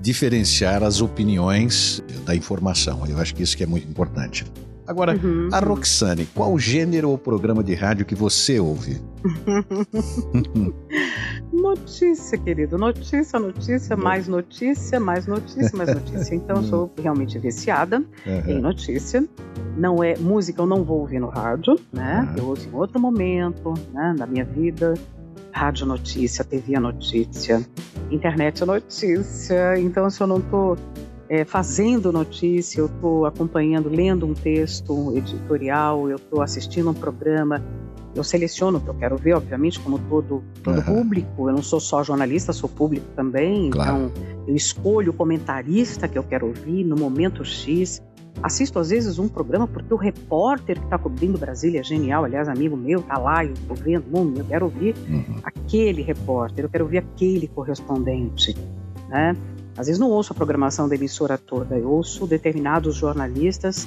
diferenciar 0.00 0.82
as 0.82 1.00
opiniões 1.00 2.02
da 2.24 2.34
informação. 2.34 3.06
Eu 3.06 3.18
acho 3.18 3.34
que 3.34 3.42
isso 3.42 3.56
que 3.56 3.62
é 3.62 3.66
muito 3.66 3.88
importante. 3.88 4.44
Agora, 4.90 5.14
uhum. 5.14 5.48
a 5.52 5.60
Roxane, 5.60 6.26
qual 6.34 6.58
gênero 6.58 7.10
ou 7.10 7.18
programa 7.18 7.62
de 7.62 7.74
rádio 7.74 8.04
que 8.04 8.16
você 8.16 8.58
ouve? 8.58 9.00
notícia, 11.52 12.36
querido. 12.36 12.76
Notícia, 12.76 13.38
notícia, 13.38 13.96
mais 13.96 14.26
notícia, 14.26 14.98
mais 14.98 15.28
notícia, 15.28 15.78
mais 15.78 15.94
notícia. 15.94 16.34
Então, 16.34 16.56
eu 16.56 16.62
sou 16.66 16.92
realmente 17.00 17.38
viciada 17.38 18.02
uhum. 18.26 18.48
em 18.48 18.60
notícia. 18.60 19.24
Não 19.76 20.02
é 20.02 20.16
música, 20.16 20.60
eu 20.60 20.66
não 20.66 20.82
vou 20.82 20.98
ouvir 20.98 21.20
no 21.20 21.28
rádio, 21.28 21.78
né? 21.92 22.28
Uhum. 22.32 22.38
Eu 22.38 22.48
ouço 22.48 22.68
em 22.68 22.74
outro 22.74 22.98
momento, 22.98 23.72
né, 23.92 24.16
da 24.18 24.26
minha 24.26 24.44
vida 24.44 24.94
rádio 25.52 25.86
notícia, 25.86 26.44
TV 26.44 26.78
notícia, 26.78 27.66
internet 28.10 28.64
notícia. 28.64 29.78
Então, 29.78 30.08
se 30.10 30.22
eu 30.22 30.26
não 30.26 30.38
estou 30.38 30.76
é, 31.28 31.44
fazendo 31.44 32.12
notícia, 32.12 32.80
eu 32.80 32.86
estou 32.86 33.26
acompanhando, 33.26 33.88
lendo 33.88 34.26
um 34.26 34.34
texto 34.34 35.16
editorial, 35.16 36.08
eu 36.08 36.16
estou 36.16 36.42
assistindo 36.42 36.90
um 36.90 36.94
programa, 36.94 37.62
eu 38.14 38.24
seleciono 38.24 38.78
o 38.78 38.80
que 38.80 38.88
eu 38.88 38.94
quero 38.94 39.16
ver, 39.16 39.34
obviamente, 39.34 39.78
como 39.78 39.98
todo, 39.98 40.42
todo 40.64 40.78
uhum. 40.78 40.82
público. 40.82 41.48
Eu 41.48 41.54
não 41.54 41.62
sou 41.62 41.78
só 41.78 42.02
jornalista, 42.02 42.52
sou 42.52 42.68
público 42.68 43.06
também. 43.14 43.70
Claro. 43.70 44.10
Então, 44.12 44.24
eu 44.48 44.56
escolho 44.56 45.10
o 45.10 45.14
comentarista 45.14 46.08
que 46.08 46.18
eu 46.18 46.24
quero 46.24 46.48
ouvir 46.48 46.82
no 46.84 46.96
momento 46.96 47.44
X. 47.44 48.02
Assisto 48.42 48.78
às 48.78 48.90
vezes 48.90 49.18
um 49.18 49.28
programa 49.28 49.66
porque 49.66 49.92
o 49.92 49.96
repórter 49.96 50.78
que 50.78 50.84
está 50.84 50.98
cobrindo 50.98 51.38
Brasília 51.38 51.80
é 51.80 51.84
genial, 51.84 52.24
aliás, 52.24 52.48
amigo 52.48 52.76
meu, 52.76 53.02
tá 53.02 53.18
lá, 53.18 53.44
eu 53.44 53.52
estou 53.52 53.76
vendo, 53.76 54.04
hum, 54.12 54.34
eu 54.36 54.44
quero 54.44 54.64
ouvir 54.66 54.94
uhum. 55.08 55.40
aquele 55.42 56.02
repórter, 56.02 56.64
eu 56.64 56.68
quero 56.68 56.84
ouvir 56.84 56.98
aquele 56.98 57.48
correspondente, 57.48 58.56
né? 59.08 59.36
Às 59.76 59.86
vezes 59.86 59.98
não 59.98 60.10
ouço 60.10 60.32
a 60.32 60.36
programação 60.36 60.88
da 60.88 60.94
emissora 60.94 61.38
toda, 61.38 61.76
eu 61.76 61.90
ouço 61.90 62.26
determinados 62.26 62.96
jornalistas 62.96 63.86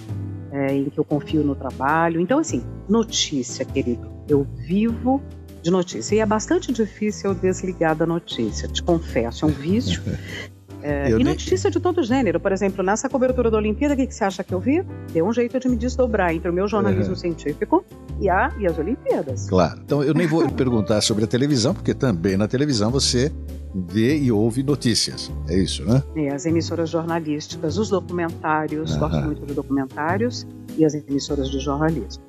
é, 0.51 0.73
em 0.73 0.89
que 0.89 0.99
eu 0.99 1.03
confio 1.03 1.43
no 1.43 1.55
trabalho. 1.55 2.21
Então, 2.21 2.39
assim, 2.39 2.63
notícia, 2.87 3.65
querido, 3.65 4.09
eu 4.27 4.43
vivo 4.43 5.21
de 5.61 5.71
notícia. 5.71 6.15
E 6.15 6.19
é 6.19 6.25
bastante 6.25 6.71
difícil 6.71 7.31
eu 7.31 7.35
desligar 7.35 7.95
da 7.95 8.05
notícia, 8.05 8.67
te 8.67 8.83
confesso, 8.83 9.45
é 9.45 9.47
um 9.47 9.51
vício. 9.51 10.01
É, 10.83 11.09
e 11.09 11.23
notícia 11.23 11.71
de 11.71 11.79
todo 11.79 12.03
gênero. 12.03 12.39
Por 12.39 12.51
exemplo, 12.51 12.83
nessa 12.83 13.07
cobertura 13.07 13.49
da 13.49 13.57
Olimpíada, 13.57 13.93
o 13.93 13.97
que, 13.97 14.05
que, 14.05 14.13
você 14.13 14.25
acha 14.25 14.43
que 14.43 14.53
eu 14.53 14.59
vi? 14.59 14.83
Deu 15.13 15.25
um 15.25 15.31
jeito 15.31 15.59
de 15.59 15.69
me 15.69 15.77
desdobrar 15.77 16.33
entre 16.33 16.49
o 16.49 16.53
meu 16.53 16.67
jornalismo 16.67 17.15
científico 17.15 17.85
e, 18.19 18.29
a, 18.29 18.53
e 18.59 18.67
as 18.67 18.77
Olimpíadas. 18.77 19.49
Claro. 19.49 19.79
Então, 19.83 20.03
eu 20.03 20.13
nem 20.13 20.27
vou 20.27 20.47
perguntar 20.51 20.99
sobre 21.01 21.23
a 21.23 21.27
televisão, 21.27 21.73
porque 21.73 21.93
também 21.93 22.35
na 22.35 22.47
televisão 22.47 22.91
você 22.91 23.31
vê 23.73 24.17
e 24.17 24.31
ouve 24.31 24.61
notícias. 24.61 25.31
É 25.47 25.57
isso, 25.57 25.85
né? 25.85 26.03
É, 26.15 26.33
as 26.33 26.45
emissoras 26.45 26.89
jornalísticas, 26.89 27.77
os 27.77 27.89
documentários, 27.89 28.95
gosto 28.97 29.21
muito 29.21 29.45
de 29.45 29.53
documentários, 29.53 30.45
e 30.77 30.83
as 30.83 30.93
emissoras 30.93 31.49
de 31.49 31.59
jornalismo. 31.59 32.23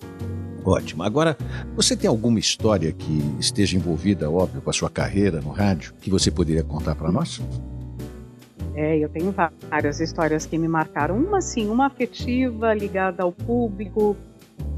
Ótimo. 0.64 1.03
Agora, 1.03 1.37
você 1.77 1.95
tem 1.95 2.09
alguma 2.09 2.38
história 2.38 2.90
que 2.93 3.23
esteja 3.38 3.77
envolvida, 3.77 4.31
óbvio, 4.31 4.62
com 4.62 4.71
a 4.71 4.73
sua 4.73 4.88
carreira 4.88 5.40
no 5.40 5.51
rádio, 5.51 5.93
que 6.01 6.11
você 6.11 6.31
poderia 6.31 6.64
contar 6.64 6.95
para 6.95 7.12
nós? 7.12 7.43
É, 8.75 8.99
eu 8.99 9.09
tenho 9.09 9.33
várias 9.71 10.01
histórias 10.01 10.47
que 10.47 10.59
me 10.59 10.67
marcaram. 10.67 11.17
Uma, 11.17 11.41
sim, 11.41 11.69
uma 11.69 11.87
afetiva 11.87 12.75
ligada 12.75 13.23
ao 13.23 13.31
público, 13.31 14.17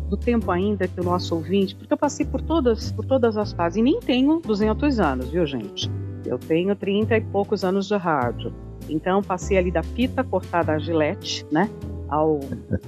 do 0.09 0.17
tempo 0.17 0.51
ainda 0.51 0.87
que 0.87 1.01
o 1.01 1.05
nosso 1.05 1.35
ouvinte, 1.35 1.75
porque 1.75 1.93
eu 1.93 1.97
passei 1.97 2.25
por 2.25 2.41
todas, 2.41 2.93
por 2.93 3.05
todas 3.05 3.37
as 3.37 3.53
fases, 3.53 3.79
e 3.79 3.83
nem 3.83 3.99
tenho 4.01 4.41
200 4.41 5.01
anos, 5.01 5.31
viu, 5.31 5.47
gente? 5.47 5.91
Eu 6.25 6.39
tenho 6.39 6.75
30 6.75 7.17
e 7.17 7.21
poucos 7.21 7.65
anos 7.65 7.87
de 7.87 7.97
rádio. 7.97 8.53
Então, 8.89 9.23
passei 9.23 9.59
ali 9.59 9.71
da 9.71 9.83
fita 9.83 10.23
cortada 10.23 10.73
a 10.73 10.79
gilete, 10.79 11.45
né? 11.51 11.69
Ao, 12.09 12.39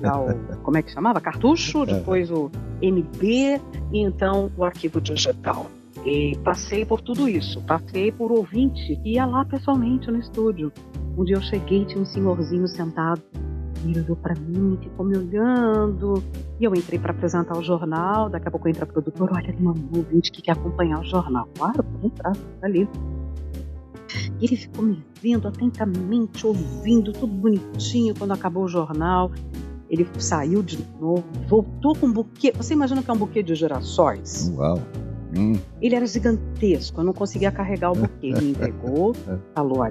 ao 0.04 0.28
como 0.62 0.76
é 0.76 0.82
que 0.82 0.92
chamava? 0.92 1.20
Cartucho, 1.20 1.84
depois 1.84 2.30
o 2.30 2.50
MB 2.80 3.60
e 3.92 4.00
então 4.00 4.50
o 4.56 4.64
arquivo 4.64 5.00
digital. 5.00 5.66
E 6.04 6.36
passei 6.44 6.84
por 6.84 7.00
tudo 7.00 7.28
isso, 7.28 7.60
passei 7.62 8.12
por 8.12 8.30
ouvinte 8.30 8.96
que 9.02 9.14
ia 9.14 9.26
lá 9.26 9.44
pessoalmente 9.44 10.10
no 10.10 10.18
estúdio. 10.18 10.72
Um 11.18 11.24
dia 11.24 11.34
eu 11.34 11.42
cheguei, 11.42 11.84
tinha 11.84 12.00
um 12.00 12.06
senhorzinho 12.06 12.68
sentado, 12.68 13.20
ele 13.84 14.00
olhou 14.00 14.16
para 14.16 14.36
mim, 14.36 14.78
ficou 14.80 15.04
me 15.04 15.16
olhando. 15.16 16.22
E 16.60 16.64
eu 16.64 16.72
entrei 16.72 16.96
para 16.96 17.10
apresentar 17.10 17.58
o 17.58 17.62
jornal. 17.62 18.30
Daqui 18.30 18.46
a 18.46 18.50
pouco 18.52 18.68
entra 18.68 18.84
a 18.84 18.86
produtora: 18.86 19.32
Olha, 19.34 19.52
tem 19.52 19.60
uma 19.60 19.74
ouvinte 19.94 20.30
que 20.30 20.40
quer 20.40 20.52
acompanhar 20.52 21.00
o 21.00 21.04
jornal. 21.04 21.48
Claro, 21.56 21.82
pode 21.82 22.06
entrar, 22.06 22.36
tá 22.36 22.66
ali. 22.66 22.88
E 24.40 24.44
ele 24.44 24.56
ficou 24.56 24.84
me 24.84 25.04
vendo 25.20 25.48
atentamente, 25.48 26.46
ouvindo, 26.46 27.12
tudo 27.12 27.32
bonitinho. 27.32 28.14
Quando 28.16 28.30
acabou 28.30 28.62
o 28.62 28.68
jornal, 28.68 29.32
ele 29.90 30.06
saiu 30.18 30.62
de 30.62 30.78
novo, 31.00 31.24
voltou 31.48 31.96
com 31.96 32.06
um 32.06 32.12
buquê. 32.12 32.52
Você 32.52 32.74
imagina 32.74 33.02
que 33.02 33.10
é 33.10 33.12
um 33.12 33.18
buquê 33.18 33.42
de 33.42 33.56
girassóis? 33.56 34.52
Uau! 34.56 34.80
Hum. 35.36 35.54
Ele 35.80 35.94
era 35.94 36.06
gigantesco, 36.06 37.00
eu 37.00 37.04
não 37.04 37.12
conseguia 37.12 37.50
carregar 37.50 37.90
o 37.90 37.94
buquê. 37.94 38.28
Ele 38.28 38.40
me 38.40 38.50
entregou, 38.52 39.14
falou: 39.54 39.82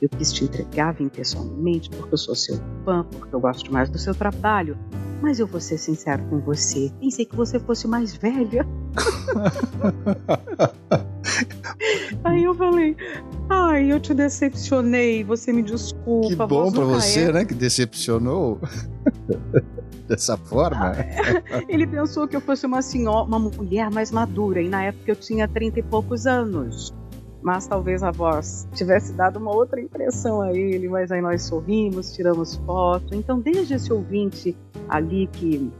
eu 0.00 0.08
quis 0.08 0.32
te 0.32 0.44
entregar, 0.44 0.92
vim 0.92 1.08
pessoalmente, 1.08 1.90
porque 1.90 2.14
eu 2.14 2.18
sou 2.18 2.34
seu 2.34 2.56
fã, 2.84 3.04
porque 3.10 3.34
eu 3.34 3.40
gosto 3.40 3.72
mais 3.72 3.88
do 3.88 3.98
seu 3.98 4.14
trabalho. 4.14 4.76
Mas 5.22 5.40
eu 5.40 5.46
vou 5.46 5.60
ser 5.60 5.78
sincero 5.78 6.22
com 6.28 6.40
você. 6.40 6.92
Pensei 7.00 7.24
que 7.24 7.34
você 7.34 7.58
fosse 7.58 7.88
mais 7.88 8.14
velha. 8.14 8.66
Aí 12.22 12.44
eu 12.44 12.54
falei, 12.54 12.96
ai, 13.48 13.90
eu 13.90 13.98
te 13.98 14.12
decepcionei, 14.12 15.24
você 15.24 15.52
me 15.52 15.62
desculpa. 15.62 16.28
Que 16.28 16.36
bom 16.36 16.70
pra 16.70 16.84
você, 16.84 17.24
é... 17.24 17.32
né, 17.32 17.44
que 17.44 17.54
decepcionou 17.54 18.60
dessa 20.06 20.36
forma. 20.36 20.92
Ele 21.68 21.86
pensou 21.86 22.28
que 22.28 22.36
eu 22.36 22.40
fosse 22.40 22.66
uma 22.66 22.82
senhora, 22.82 23.24
uma 23.24 23.38
mulher 23.38 23.90
mais 23.90 24.10
madura, 24.10 24.60
e 24.60 24.68
na 24.68 24.84
época 24.84 25.12
eu 25.12 25.16
tinha 25.16 25.48
trinta 25.48 25.80
e 25.80 25.82
poucos 25.82 26.26
anos 26.26 26.94
mas 27.46 27.64
talvez 27.68 28.02
a 28.02 28.10
voz 28.10 28.66
tivesse 28.74 29.12
dado 29.12 29.36
uma 29.38 29.54
outra 29.54 29.80
impressão 29.80 30.42
a 30.42 30.52
ele, 30.52 30.88
mas 30.88 31.12
aí 31.12 31.20
nós 31.20 31.44
sorrimos, 31.44 32.12
tiramos 32.12 32.56
foto. 32.56 33.14
Então, 33.14 33.38
desde 33.38 33.74
esse 33.74 33.92
ouvinte 33.92 34.56
ali 34.88 35.28
que 35.28 35.72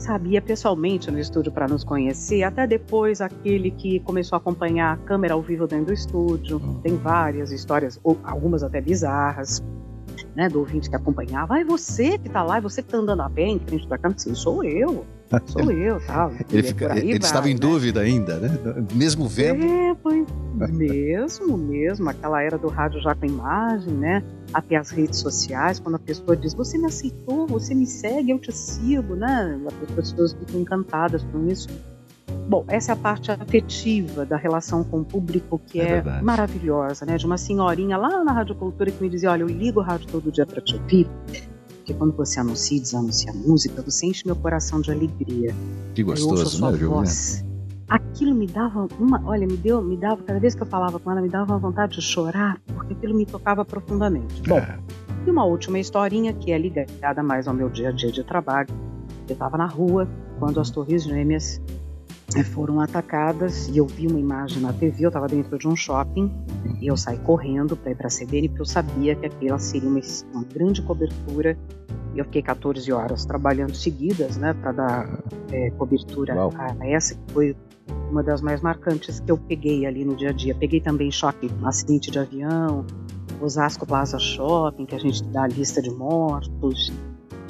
sabia 0.00 0.42
pessoalmente 0.42 1.12
no 1.12 1.20
estúdio 1.20 1.52
para 1.52 1.68
nos 1.68 1.84
conhecer, 1.84 2.42
até 2.42 2.66
depois 2.66 3.20
aquele 3.20 3.70
que 3.70 4.00
começou 4.00 4.34
a 4.34 4.40
acompanhar 4.40 4.94
a 4.94 4.96
câmera 4.96 5.34
ao 5.34 5.42
vivo 5.42 5.68
dentro 5.68 5.86
do 5.86 5.92
estúdio. 5.92 6.60
Tem 6.82 6.96
várias 6.96 7.52
histórias, 7.52 8.00
algumas 8.24 8.64
até 8.64 8.80
bizarras. 8.80 9.62
Né, 10.34 10.48
do 10.48 10.60
ouvinte 10.60 10.88
que 10.88 10.96
acompanhava, 10.96 11.54
ah, 11.54 11.60
é 11.60 11.64
você 11.64 12.18
que 12.18 12.26
está 12.26 12.42
lá, 12.42 12.56
é 12.56 12.60
você 12.60 12.80
que 12.82 12.88
está 12.88 12.98
andando 12.98 13.20
a 13.20 13.28
pé 13.28 13.42
em 13.42 13.58
frente 13.58 13.86
da 13.86 13.98
câmera, 13.98 14.18
sim, 14.18 14.34
sou 14.34 14.64
eu. 14.64 15.04
Sou 15.46 15.70
eu. 15.70 16.00
Tá? 16.00 16.30
Ele, 16.50 16.62
fica, 16.62 16.96
ele 16.98 17.18
vai, 17.18 17.18
estava 17.18 17.48
em 17.48 17.54
né? 17.54 17.60
dúvida 17.60 18.00
ainda, 18.00 18.38
né? 18.38 18.50
Mesmo 18.94 19.28
vendo. 19.28 19.64
É, 19.64 19.94
pois 20.02 20.26
mesmo, 20.70 21.56
mesmo. 21.56 22.08
Aquela 22.08 22.42
era 22.42 22.58
do 22.58 22.68
rádio 22.68 23.00
já 23.00 23.14
com 23.14 23.26
imagem, 23.26 23.92
né? 23.94 24.22
Até 24.52 24.76
as 24.76 24.90
redes 24.90 25.18
sociais, 25.18 25.78
quando 25.78 25.96
a 25.96 25.98
pessoa 25.98 26.36
diz, 26.36 26.54
você 26.54 26.78
me 26.78 26.86
aceitou, 26.86 27.46
você 27.46 27.74
me 27.74 27.86
segue, 27.86 28.30
eu 28.30 28.38
te 28.38 28.52
sigo, 28.52 29.14
né? 29.14 29.58
As 29.66 29.90
pessoas 29.92 30.32
ficam 30.32 30.60
encantadas 30.60 31.22
com 31.24 31.48
isso. 31.48 31.68
Bom, 32.48 32.64
essa 32.68 32.92
é 32.92 32.94
a 32.94 32.96
parte 32.96 33.30
afetiva 33.30 34.26
da 34.26 34.36
relação 34.36 34.82
com 34.84 35.00
o 35.00 35.04
público 35.04 35.60
que 35.66 35.80
é, 35.80 35.98
é 35.98 36.22
maravilhosa, 36.22 37.06
né? 37.06 37.16
De 37.16 37.24
uma 37.24 37.38
senhorinha 37.38 37.96
lá 37.96 38.22
na 38.24 38.32
Rádio 38.32 38.54
Cultura 38.54 38.90
que 38.90 39.02
me 39.02 39.08
dizia, 39.08 39.30
olha, 39.30 39.42
eu 39.42 39.48
ligo 39.48 39.80
o 39.80 39.82
rádio 39.82 40.06
todo 40.08 40.30
dia 40.30 40.44
para 40.44 40.60
te 40.60 40.74
ouvir, 40.74 41.08
porque 41.82 41.94
quando 41.94 42.16
você 42.16 42.38
anuncia 42.38 42.78
e 42.78 42.80
desanuncia 42.80 43.32
a 43.32 43.34
música, 43.34 43.82
você 43.82 44.06
enche 44.06 44.24
meu 44.24 44.36
coração 44.36 44.80
de 44.80 44.92
alegria. 44.92 45.52
Que 45.94 46.04
gostoso, 46.04 46.64
né, 46.64 46.78
voz. 46.78 47.44
Aquilo 47.88 48.34
me 48.34 48.46
dava 48.46 48.86
uma, 49.00 49.20
olha, 49.26 49.46
me 49.46 49.56
deu, 49.56 49.82
me 49.82 49.96
dava, 49.96 50.22
cada 50.22 50.38
vez 50.38 50.54
que 50.54 50.62
eu 50.62 50.66
falava 50.66 51.00
com 51.00 51.10
ela, 51.10 51.20
me 51.20 51.28
dava 51.28 51.52
uma 51.52 51.58
vontade 51.58 51.96
de 51.96 52.02
chorar, 52.02 52.58
porque 52.68 52.94
aquilo 52.94 53.14
me 53.14 53.26
tocava 53.26 53.64
profundamente. 53.64 54.42
Bom, 54.48 54.58
é. 54.58 54.78
e 55.26 55.30
uma 55.30 55.44
última 55.44 55.78
historinha 55.78 56.32
que 56.32 56.52
é 56.52 56.58
ligada 56.58 57.22
mais 57.22 57.48
ao 57.48 57.54
meu 57.54 57.68
dia 57.68 57.88
a 57.88 57.92
dia 57.92 58.12
de 58.12 58.22
trabalho. 58.22 58.68
Eu 59.28 59.32
estava 59.32 59.58
na 59.58 59.66
rua 59.66 60.08
quando 60.38 60.60
as 60.60 60.70
Torres 60.70 61.02
Gêmeas 61.02 61.60
foram 62.42 62.80
atacadas 62.80 63.68
e 63.68 63.76
eu 63.76 63.86
vi 63.86 64.06
uma 64.06 64.18
imagem 64.18 64.62
na 64.62 64.72
TV. 64.72 65.04
Eu 65.04 65.08
estava 65.08 65.26
dentro 65.26 65.58
de 65.58 65.68
um 65.68 65.76
shopping 65.76 66.30
e 66.80 66.86
eu 66.86 66.96
saí 66.96 67.18
correndo 67.18 67.76
para 67.76 67.90
ir 67.90 67.94
para 67.94 68.06
a 68.06 68.10
CBN 68.10 68.48
porque 68.48 68.62
eu 68.62 68.66
sabia 68.66 69.14
que 69.14 69.26
aquela 69.26 69.58
seria 69.58 69.88
uma, 69.88 70.00
uma 70.32 70.44
grande 70.44 70.80
cobertura. 70.82 71.58
E 72.14 72.18
eu 72.18 72.24
fiquei 72.24 72.42
14 72.42 72.92
horas 72.92 73.24
trabalhando 73.24 73.74
seguidas, 73.74 74.36
né, 74.36 74.52
para 74.54 74.72
dar 74.72 75.22
é, 75.50 75.70
cobertura 75.72 76.34
Uau. 76.34 76.52
a 76.56 76.86
essa 76.86 77.14
que 77.14 77.32
foi 77.32 77.56
uma 78.10 78.22
das 78.22 78.42
mais 78.42 78.60
marcantes 78.60 79.20
que 79.20 79.30
eu 79.30 79.38
peguei 79.38 79.86
ali 79.86 80.04
no 80.04 80.14
dia 80.14 80.30
a 80.30 80.32
dia. 80.32 80.54
Peguei 80.54 80.80
também 80.80 81.10
choque, 81.10 81.50
acidente 81.64 82.10
de 82.10 82.18
avião, 82.18 82.84
Osasco 83.40 83.86
Plaza 83.86 84.18
Shopping, 84.18 84.86
que 84.86 84.94
a 84.94 84.98
gente 84.98 85.24
dá 85.24 85.44
a 85.44 85.48
lista 85.48 85.82
de 85.82 85.90
mortos. 85.90 86.92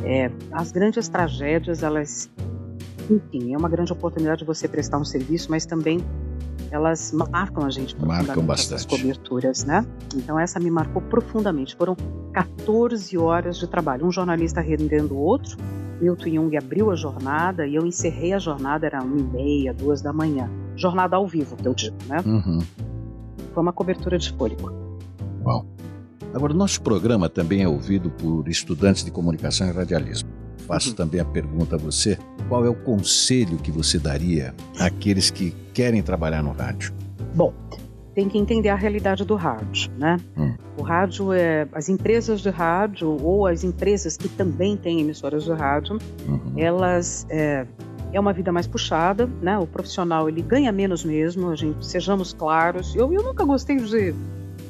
É, 0.02 0.30
as 0.52 0.72
grandes 0.72 1.08
tragédias, 1.08 1.82
elas, 1.82 2.30
enfim, 3.16 3.54
é 3.54 3.58
uma 3.58 3.68
grande 3.68 3.92
oportunidade 3.92 4.40
de 4.40 4.44
você 4.44 4.68
prestar 4.68 4.98
um 4.98 5.04
serviço, 5.04 5.50
mas 5.50 5.66
também 5.66 6.00
elas 6.70 7.12
marcam 7.12 7.66
a 7.66 7.70
gente 7.70 7.94
marcam 8.00 8.44
bastante 8.44 8.86
coberturas, 8.86 9.64
né? 9.64 9.86
Então 10.16 10.38
essa 10.38 10.58
me 10.58 10.70
marcou 10.70 11.02
profundamente. 11.02 11.76
Foram 11.76 11.94
14 12.32 13.16
horas 13.18 13.58
de 13.58 13.66
trabalho, 13.66 14.06
um 14.06 14.12
jornalista 14.12 14.60
rendendo 14.60 15.14
o 15.14 15.18
outro. 15.18 15.56
Milton 16.00 16.30
Jung 16.30 16.56
abriu 16.56 16.90
a 16.90 16.96
jornada 16.96 17.66
e 17.66 17.74
eu 17.74 17.86
encerrei 17.86 18.32
a 18.32 18.38
jornada 18.38 18.86
era 18.86 19.02
uma 19.02 19.18
e 19.18 19.22
meia, 19.22 19.72
duas 19.72 20.00
da 20.02 20.12
manhã. 20.12 20.50
Jornada 20.74 21.14
ao 21.16 21.28
vivo, 21.28 21.54
que 21.56 21.68
eu 21.68 21.74
digo, 21.74 21.96
né? 22.08 22.22
Uhum. 22.24 22.58
Foi 23.52 23.62
uma 23.62 23.72
cobertura 23.72 24.18
de 24.18 24.32
fôlego. 24.32 24.72
Uau. 25.44 25.66
Agora, 26.34 26.54
o 26.54 26.56
nosso 26.56 26.80
programa 26.80 27.28
também 27.28 27.62
é 27.62 27.68
ouvido 27.68 28.10
por 28.10 28.48
estudantes 28.48 29.04
de 29.04 29.10
comunicação 29.10 29.68
e 29.68 29.72
radialismo. 29.72 30.41
Faço 30.66 30.90
uhum. 30.90 30.94
também 30.94 31.20
a 31.20 31.24
pergunta 31.24 31.76
a 31.76 31.78
você: 31.78 32.18
qual 32.48 32.64
é 32.64 32.68
o 32.68 32.74
conselho 32.74 33.56
que 33.58 33.70
você 33.70 33.98
daria 33.98 34.54
àqueles 34.78 35.30
que 35.30 35.54
querem 35.72 36.02
trabalhar 36.02 36.42
no 36.42 36.52
rádio? 36.52 36.92
Bom, 37.34 37.52
tem 38.14 38.28
que 38.28 38.38
entender 38.38 38.68
a 38.68 38.74
realidade 38.74 39.24
do 39.24 39.34
rádio, 39.34 39.90
né? 39.96 40.18
Hum. 40.36 40.54
O 40.78 40.82
rádio 40.82 41.32
é 41.32 41.66
as 41.72 41.88
empresas 41.88 42.40
de 42.40 42.50
rádio 42.50 43.16
ou 43.22 43.46
as 43.46 43.64
empresas 43.64 44.16
que 44.16 44.28
também 44.28 44.76
têm 44.76 45.00
emissoras 45.00 45.44
de 45.44 45.52
rádio, 45.52 45.98
uhum. 46.26 46.52
elas 46.56 47.26
é, 47.30 47.66
é 48.12 48.20
uma 48.20 48.32
vida 48.32 48.52
mais 48.52 48.66
puxada, 48.66 49.28
né? 49.40 49.58
O 49.58 49.66
profissional 49.66 50.28
ele 50.28 50.42
ganha 50.42 50.70
menos 50.70 51.04
mesmo, 51.04 51.50
a 51.50 51.56
gente 51.56 51.86
sejamos 51.86 52.32
claros. 52.32 52.94
Eu, 52.94 53.12
eu 53.12 53.22
nunca 53.22 53.44
gostei 53.44 53.76
de, 53.76 54.14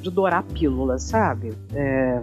de 0.01 0.09
dourar 0.09 0.43
pílulas, 0.43 1.03
sabe? 1.03 1.53
É, 1.73 2.21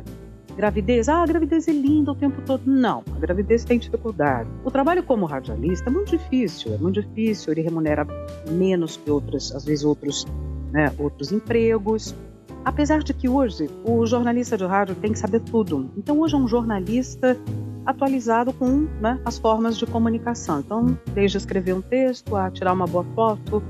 Gravidez, 0.60 1.08
ah, 1.08 1.22
a 1.22 1.26
gravidez 1.26 1.66
é 1.68 1.72
linda 1.72 2.12
o 2.12 2.14
tempo 2.14 2.42
todo. 2.42 2.60
Não, 2.66 3.02
a 3.16 3.18
gravidez 3.18 3.64
tem 3.64 3.78
dificuldade. 3.78 4.46
O 4.62 4.70
trabalho 4.70 5.02
como 5.02 5.24
radialista 5.24 5.88
é 5.88 5.90
muito 5.90 6.10
difícil, 6.10 6.74
é 6.74 6.76
muito 6.76 7.00
difícil, 7.00 7.50
ele 7.50 7.62
remunera 7.62 8.06
menos 8.46 8.98
que 8.98 9.10
outros, 9.10 9.56
às 9.56 9.64
vezes 9.64 9.86
outros, 9.86 10.26
né, 10.70 10.92
outros 10.98 11.32
empregos. 11.32 12.14
Apesar 12.62 13.02
de 13.02 13.14
que 13.14 13.26
hoje 13.26 13.70
o 13.86 14.04
jornalista 14.04 14.58
de 14.58 14.66
rádio 14.66 14.94
tem 14.96 15.12
que 15.12 15.18
saber 15.18 15.40
tudo. 15.40 15.90
Então 15.96 16.20
hoje 16.20 16.34
é 16.34 16.36
um 16.36 16.46
jornalista 16.46 17.38
atualizado 17.86 18.52
com 18.52 18.86
né, 19.00 19.18
as 19.24 19.38
formas 19.38 19.78
de 19.78 19.86
comunicação. 19.86 20.60
Então, 20.60 20.98
desde 21.14 21.38
escrever 21.38 21.72
um 21.72 21.80
texto, 21.80 22.36
a 22.36 22.50
tirar 22.50 22.74
uma 22.74 22.86
boa 22.86 23.06
foto, 23.14 23.62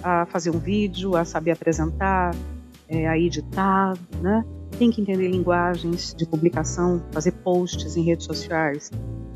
a 0.00 0.24
fazer 0.26 0.50
um 0.50 0.60
vídeo, 0.60 1.16
a 1.16 1.24
saber 1.24 1.50
apresentar, 1.50 2.32
é, 2.88 3.08
a 3.08 3.18
editar, 3.18 3.94
né? 4.22 4.44
Tem 4.78 4.90
que 4.90 5.00
entender 5.00 5.28
linguagens 5.28 6.14
de 6.14 6.26
publicação, 6.26 7.02
fazer 7.12 7.32
posts 7.32 7.96
em 7.96 8.02
redes 8.02 8.26
sociais. 8.26 8.90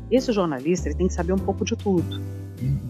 Esse 0.09 0.31
jornalista 0.31 0.89
ele 0.89 0.95
tem 0.95 1.07
que 1.07 1.13
saber 1.13 1.33
um 1.33 1.37
pouco 1.37 1.65
de 1.65 1.75
tudo. 1.75 2.21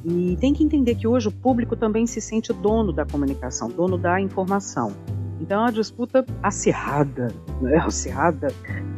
E 0.04 0.36
tem 0.40 0.54
que 0.54 0.64
entender 0.64 0.96
que 0.96 1.08
hoje 1.08 1.28
o 1.28 1.32
público 1.32 1.76
também 1.76 2.06
se 2.06 2.20
sente 2.20 2.52
dono 2.52 2.92
da 2.92 3.06
comunicação, 3.06 3.70
dono 3.70 3.98
da 3.98 4.20
informação. 4.20 4.92
Então 5.40 5.62
é 5.62 5.64
uma 5.66 5.72
disputa 5.72 6.26
acirrada, 6.44 7.34
né? 7.62 7.78
acirrada, 7.86 8.48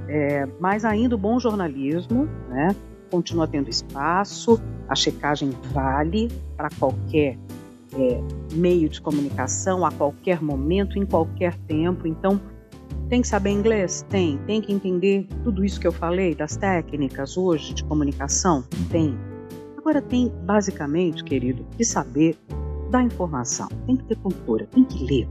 é, 0.07 0.47
mas 0.59 0.83
ainda 0.83 1.15
o 1.15 1.17
bom 1.17 1.39
jornalismo 1.39 2.27
né? 2.49 2.75
continua 3.11 3.47
tendo 3.47 3.69
espaço, 3.69 4.59
a 4.87 4.95
checagem 4.95 5.51
vale 5.71 6.31
para 6.57 6.69
qualquer 6.79 7.37
é, 7.95 8.21
meio 8.53 8.89
de 8.89 8.99
comunicação, 8.99 9.85
a 9.85 9.91
qualquer 9.91 10.41
momento, 10.41 10.97
em 10.97 11.05
qualquer 11.05 11.55
tempo. 11.67 12.07
Então, 12.07 12.41
tem 13.09 13.21
que 13.21 13.27
saber 13.27 13.51
inglês? 13.51 14.05
Tem. 14.09 14.37
Tem 14.45 14.61
que 14.61 14.71
entender 14.71 15.27
tudo 15.43 15.63
isso 15.63 15.79
que 15.79 15.87
eu 15.87 15.91
falei, 15.91 16.33
das 16.33 16.55
técnicas 16.55 17.37
hoje 17.37 17.73
de 17.73 17.83
comunicação? 17.83 18.63
Tem. 18.89 19.17
Agora, 19.77 20.01
tem, 20.01 20.31
basicamente, 20.45 21.23
querido, 21.23 21.65
que 21.77 21.83
saber 21.83 22.37
da 22.89 23.01
informação. 23.01 23.67
Tem 23.85 23.97
que 23.97 24.03
ter 24.05 24.17
cultura, 24.17 24.67
tem 24.67 24.83
que 24.83 25.03
ler. 25.03 25.27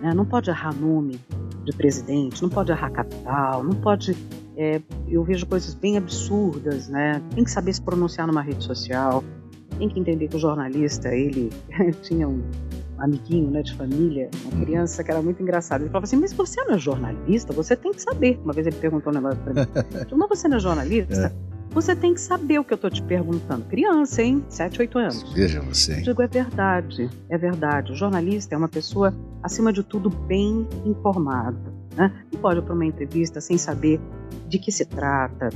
Né? 0.00 0.12
Não 0.14 0.24
pode 0.24 0.50
errar 0.50 0.74
nome 0.74 1.20
de 1.64 1.72
presidente, 1.76 2.42
não 2.42 2.48
pode 2.48 2.72
errar 2.72 2.90
capital, 2.90 3.62
não 3.62 3.74
pode. 3.74 4.16
É, 4.56 4.80
eu 5.08 5.24
vejo 5.24 5.46
coisas 5.46 5.74
bem 5.74 5.96
absurdas, 5.96 6.88
né? 6.88 7.20
Tem 7.34 7.42
que 7.42 7.50
saber 7.50 7.72
se 7.72 7.82
pronunciar 7.82 8.26
numa 8.26 8.40
rede 8.40 8.62
social, 8.62 9.24
tem 9.78 9.88
que 9.88 9.98
entender 9.98 10.28
que 10.28 10.36
o 10.36 10.38
jornalista, 10.38 11.14
ele 11.14 11.50
tinha 12.02 12.28
um 12.28 12.42
amiguinho 13.04 13.50
né, 13.50 13.62
de 13.62 13.74
família, 13.74 14.30
uma 14.44 14.64
criança 14.64 15.04
que 15.04 15.10
era 15.10 15.22
muito 15.22 15.42
engraçada. 15.42 15.84
Ele 15.84 15.90
falava 15.90 16.04
assim: 16.04 16.16
Mas 16.16 16.32
você 16.32 16.62
não 16.64 16.74
é 16.74 16.78
jornalista? 16.78 17.52
Você 17.52 17.76
tem 17.76 17.92
que 17.92 18.02
saber. 18.02 18.40
Uma 18.42 18.52
vez 18.52 18.66
ele 18.66 18.76
perguntou 18.76 19.12
um 19.12 19.16
negócio 19.16 19.38
pra 19.40 19.54
mim: 19.54 19.68
Mas 20.16 20.28
você 20.28 20.48
não 20.48 20.56
é 20.56 20.60
jornalista? 20.60 21.34
É. 21.50 21.54
Você 21.74 21.96
tem 21.96 22.14
que 22.14 22.20
saber 22.20 22.60
o 22.60 22.64
que 22.64 22.72
eu 22.72 22.76
estou 22.76 22.88
te 22.88 23.02
perguntando. 23.02 23.64
Criança, 23.64 24.22
hein? 24.22 24.44
7, 24.48 24.80
8 24.80 24.98
anos. 24.98 25.32
Veja 25.34 25.60
você. 25.60 25.94
Hein? 25.94 25.98
Eu 25.98 26.04
digo, 26.04 26.22
é 26.22 26.28
verdade, 26.28 27.10
é 27.28 27.36
verdade. 27.36 27.92
O 27.92 27.96
jornalista 27.96 28.54
é 28.54 28.58
uma 28.58 28.68
pessoa, 28.68 29.12
acima 29.42 29.72
de 29.72 29.82
tudo, 29.82 30.08
bem 30.08 30.68
informada. 30.84 31.58
Né? 31.96 32.12
Não 32.32 32.40
pode 32.40 32.60
ir 32.60 32.62
para 32.62 32.74
uma 32.74 32.86
entrevista 32.86 33.40
sem 33.40 33.58
saber 33.58 34.00
de 34.48 34.56
que 34.60 34.70
se 34.70 34.84
trata, 34.84 35.48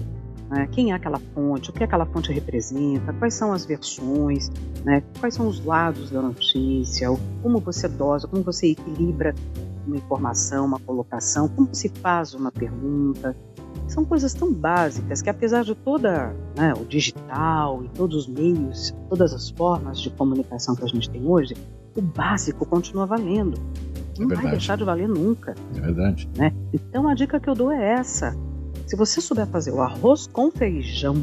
né? 0.48 0.68
quem 0.72 0.92
é 0.92 0.94
aquela 0.94 1.18
fonte, 1.34 1.70
o 1.70 1.72
que 1.72 1.84
aquela 1.84 2.06
fonte 2.06 2.32
representa, 2.32 3.12
quais 3.14 3.34
são 3.34 3.52
as 3.52 3.64
versões, 3.64 4.50
né? 4.84 5.02
quais 5.20 5.34
são 5.34 5.46
os 5.46 5.64
lados 5.64 6.10
da 6.10 6.22
notícia, 6.22 7.08
como 7.42 7.60
você 7.60 7.88
dosa, 7.88 8.26
como 8.26 8.42
você 8.42 8.68
equilibra 8.68 9.34
uma 9.86 9.96
informação, 9.96 10.66
uma 10.66 10.78
colocação, 10.78 11.48
como 11.48 11.74
se 11.74 11.88
faz 11.88 12.34
uma 12.34 12.52
pergunta. 12.52 13.36
São 13.86 14.04
coisas 14.04 14.34
tão 14.34 14.52
básicas 14.52 15.22
que, 15.22 15.30
apesar 15.30 15.64
de 15.64 15.74
toda 15.74 16.34
né, 16.56 16.74
o 16.74 16.84
digital 16.84 17.82
e 17.84 17.88
todos 17.88 18.16
os 18.16 18.26
meios, 18.26 18.94
todas 19.08 19.32
as 19.32 19.48
formas 19.50 20.00
de 20.00 20.10
comunicação 20.10 20.76
que 20.76 20.84
a 20.84 20.88
gente 20.88 21.08
tem 21.08 21.26
hoje, 21.26 21.54
o 21.96 22.02
básico 22.02 22.66
continua 22.66 23.06
valendo. 23.06 23.58
É 24.18 24.22
Não 24.22 24.32
é 24.32 24.34
vai 24.34 24.50
deixar 24.50 24.76
de 24.76 24.84
valer 24.84 25.08
nunca. 25.08 25.54
É 25.74 25.80
verdade. 25.80 26.28
Né? 26.36 26.52
Então 26.72 27.08
a 27.08 27.14
dica 27.14 27.40
que 27.40 27.48
eu 27.48 27.54
dou 27.54 27.72
é 27.72 27.94
essa: 27.94 28.36
se 28.88 28.96
você 28.96 29.20
souber 29.20 29.46
fazer 29.46 29.70
o 29.70 29.82
arroz 29.82 30.26
com 30.26 30.50
feijão, 30.50 31.14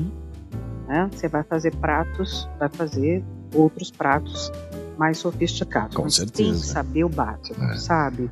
né, 0.87 1.09
você 1.11 1.27
vai 1.27 1.43
fazer 1.43 1.75
pratos, 1.77 2.47
vai 2.59 2.69
fazer 2.69 3.23
outros 3.55 3.89
pratos 3.89 4.51
mais 4.99 5.17
sofisticados. 5.17 5.95
Com 5.95 6.03
Mas 6.03 6.15
certeza. 6.15 6.51
Tem 6.51 6.59
que 6.59 6.67
saber 6.67 7.03
o 7.03 7.09
básico, 7.09 7.61
é. 7.63 7.75
sabe? 7.77 8.29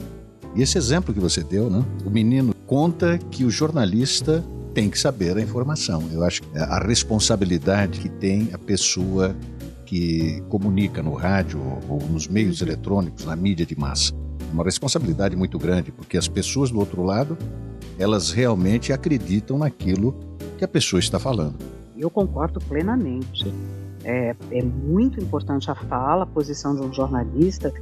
E 0.55 0.61
esse 0.61 0.77
exemplo 0.77 1.11
que 1.11 1.19
você 1.19 1.43
deu, 1.43 1.67
né? 1.67 1.83
O 2.05 2.11
menino 2.11 2.53
conta 2.67 3.17
que 3.17 3.43
o 3.43 3.49
jornalista 3.49 4.43
tem 4.71 4.87
que 4.87 4.99
saber 4.99 5.35
a 5.35 5.41
informação. 5.41 6.07
Eu 6.11 6.23
acho 6.23 6.43
que 6.43 6.57
a 6.57 6.77
responsabilidade 6.77 7.99
que 7.99 8.09
tem 8.09 8.49
a 8.53 8.57
pessoa 8.59 9.35
que 9.83 10.43
comunica 10.47 11.01
no 11.01 11.13
rádio 11.13 11.59
ou 11.89 11.99
nos 12.07 12.27
meios 12.27 12.61
uhum. 12.61 12.67
eletrônicos, 12.67 13.25
na 13.25 13.35
mídia 13.35 13.65
de 13.65 13.77
massa. 13.77 14.13
É 14.39 14.53
uma 14.53 14.63
responsabilidade 14.63 15.35
muito 15.35 15.57
grande, 15.57 15.91
porque 15.91 16.17
as 16.17 16.27
pessoas 16.27 16.69
do 16.69 16.77
outro 16.77 17.01
lado 17.01 17.35
elas 17.97 18.31
realmente 18.31 18.91
acreditam 18.91 19.57
naquilo 19.57 20.15
que 20.57 20.63
a 20.63 20.67
pessoa 20.67 20.99
está 20.99 21.19
falando. 21.19 21.55
Eu 21.97 22.09
concordo 22.09 22.59
plenamente. 22.59 23.53
É, 24.03 24.35
é 24.51 24.61
muito 24.61 25.19
importante 25.19 25.71
a 25.71 25.75
fala, 25.75 26.23
a 26.23 26.25
posição 26.25 26.75
de 26.75 26.81
um 26.81 26.91
jornalista, 26.91 27.73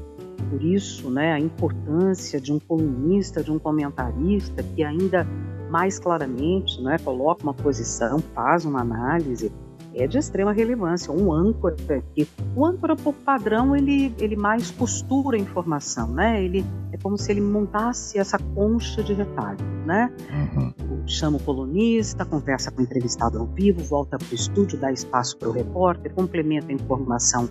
por 0.50 0.63
isso, 0.63 1.10
né, 1.10 1.34
a 1.34 1.39
importância 1.39 2.39
de 2.39 2.52
um 2.52 2.60
colunista, 2.60 3.43
de 3.43 3.52
um 3.52 3.58
comentarista 3.58 4.62
que 4.62 4.84
ainda 4.84 5.26
mais 5.69 5.97
claramente 5.97 6.82
né, 6.82 6.97
coloca 7.00 7.43
uma 7.43 7.54
posição, 7.54 8.19
faz 8.36 8.65
uma 8.65 8.82
análise, 8.82 9.52
é 9.93 10.08
de 10.08 10.17
extrema 10.17 10.51
relevância. 10.51 11.12
Um 11.12 11.32
âncora, 11.32 11.75
que 12.15 12.27
o 12.56 12.65
âncora 12.65 12.95
por 12.95 13.13
padrão 13.13 13.75
ele, 13.75 14.13
ele 14.19 14.36
mais 14.36 14.71
costura 14.71 15.38
a 15.38 15.39
informação, 15.39 16.08
né? 16.13 16.43
Ele 16.43 16.65
é 16.91 16.97
como 16.97 17.17
se 17.17 17.32
ele 17.32 17.41
montasse 17.41 18.17
essa 18.17 18.38
concha 18.38 19.04
de 19.04 19.13
retalho, 19.13 19.60
né? 19.86 20.12
Uhum. 20.32 21.08
Chama 21.08 21.38
o 21.38 21.39
colunista, 21.41 22.25
conversa 22.25 22.71
com 22.71 22.82
o 22.82 22.84
entrevistado 22.84 23.39
ao 23.39 23.45
vivo, 23.45 23.82
volta 23.84 24.17
para 24.17 24.32
o 24.32 24.36
estúdio, 24.36 24.77
dá 24.77 24.91
espaço 24.91 25.38
para 25.38 25.49
o 25.49 25.51
repórter, 25.51 26.13
complementa 26.13 26.67
a 26.71 26.73
informação 26.73 27.49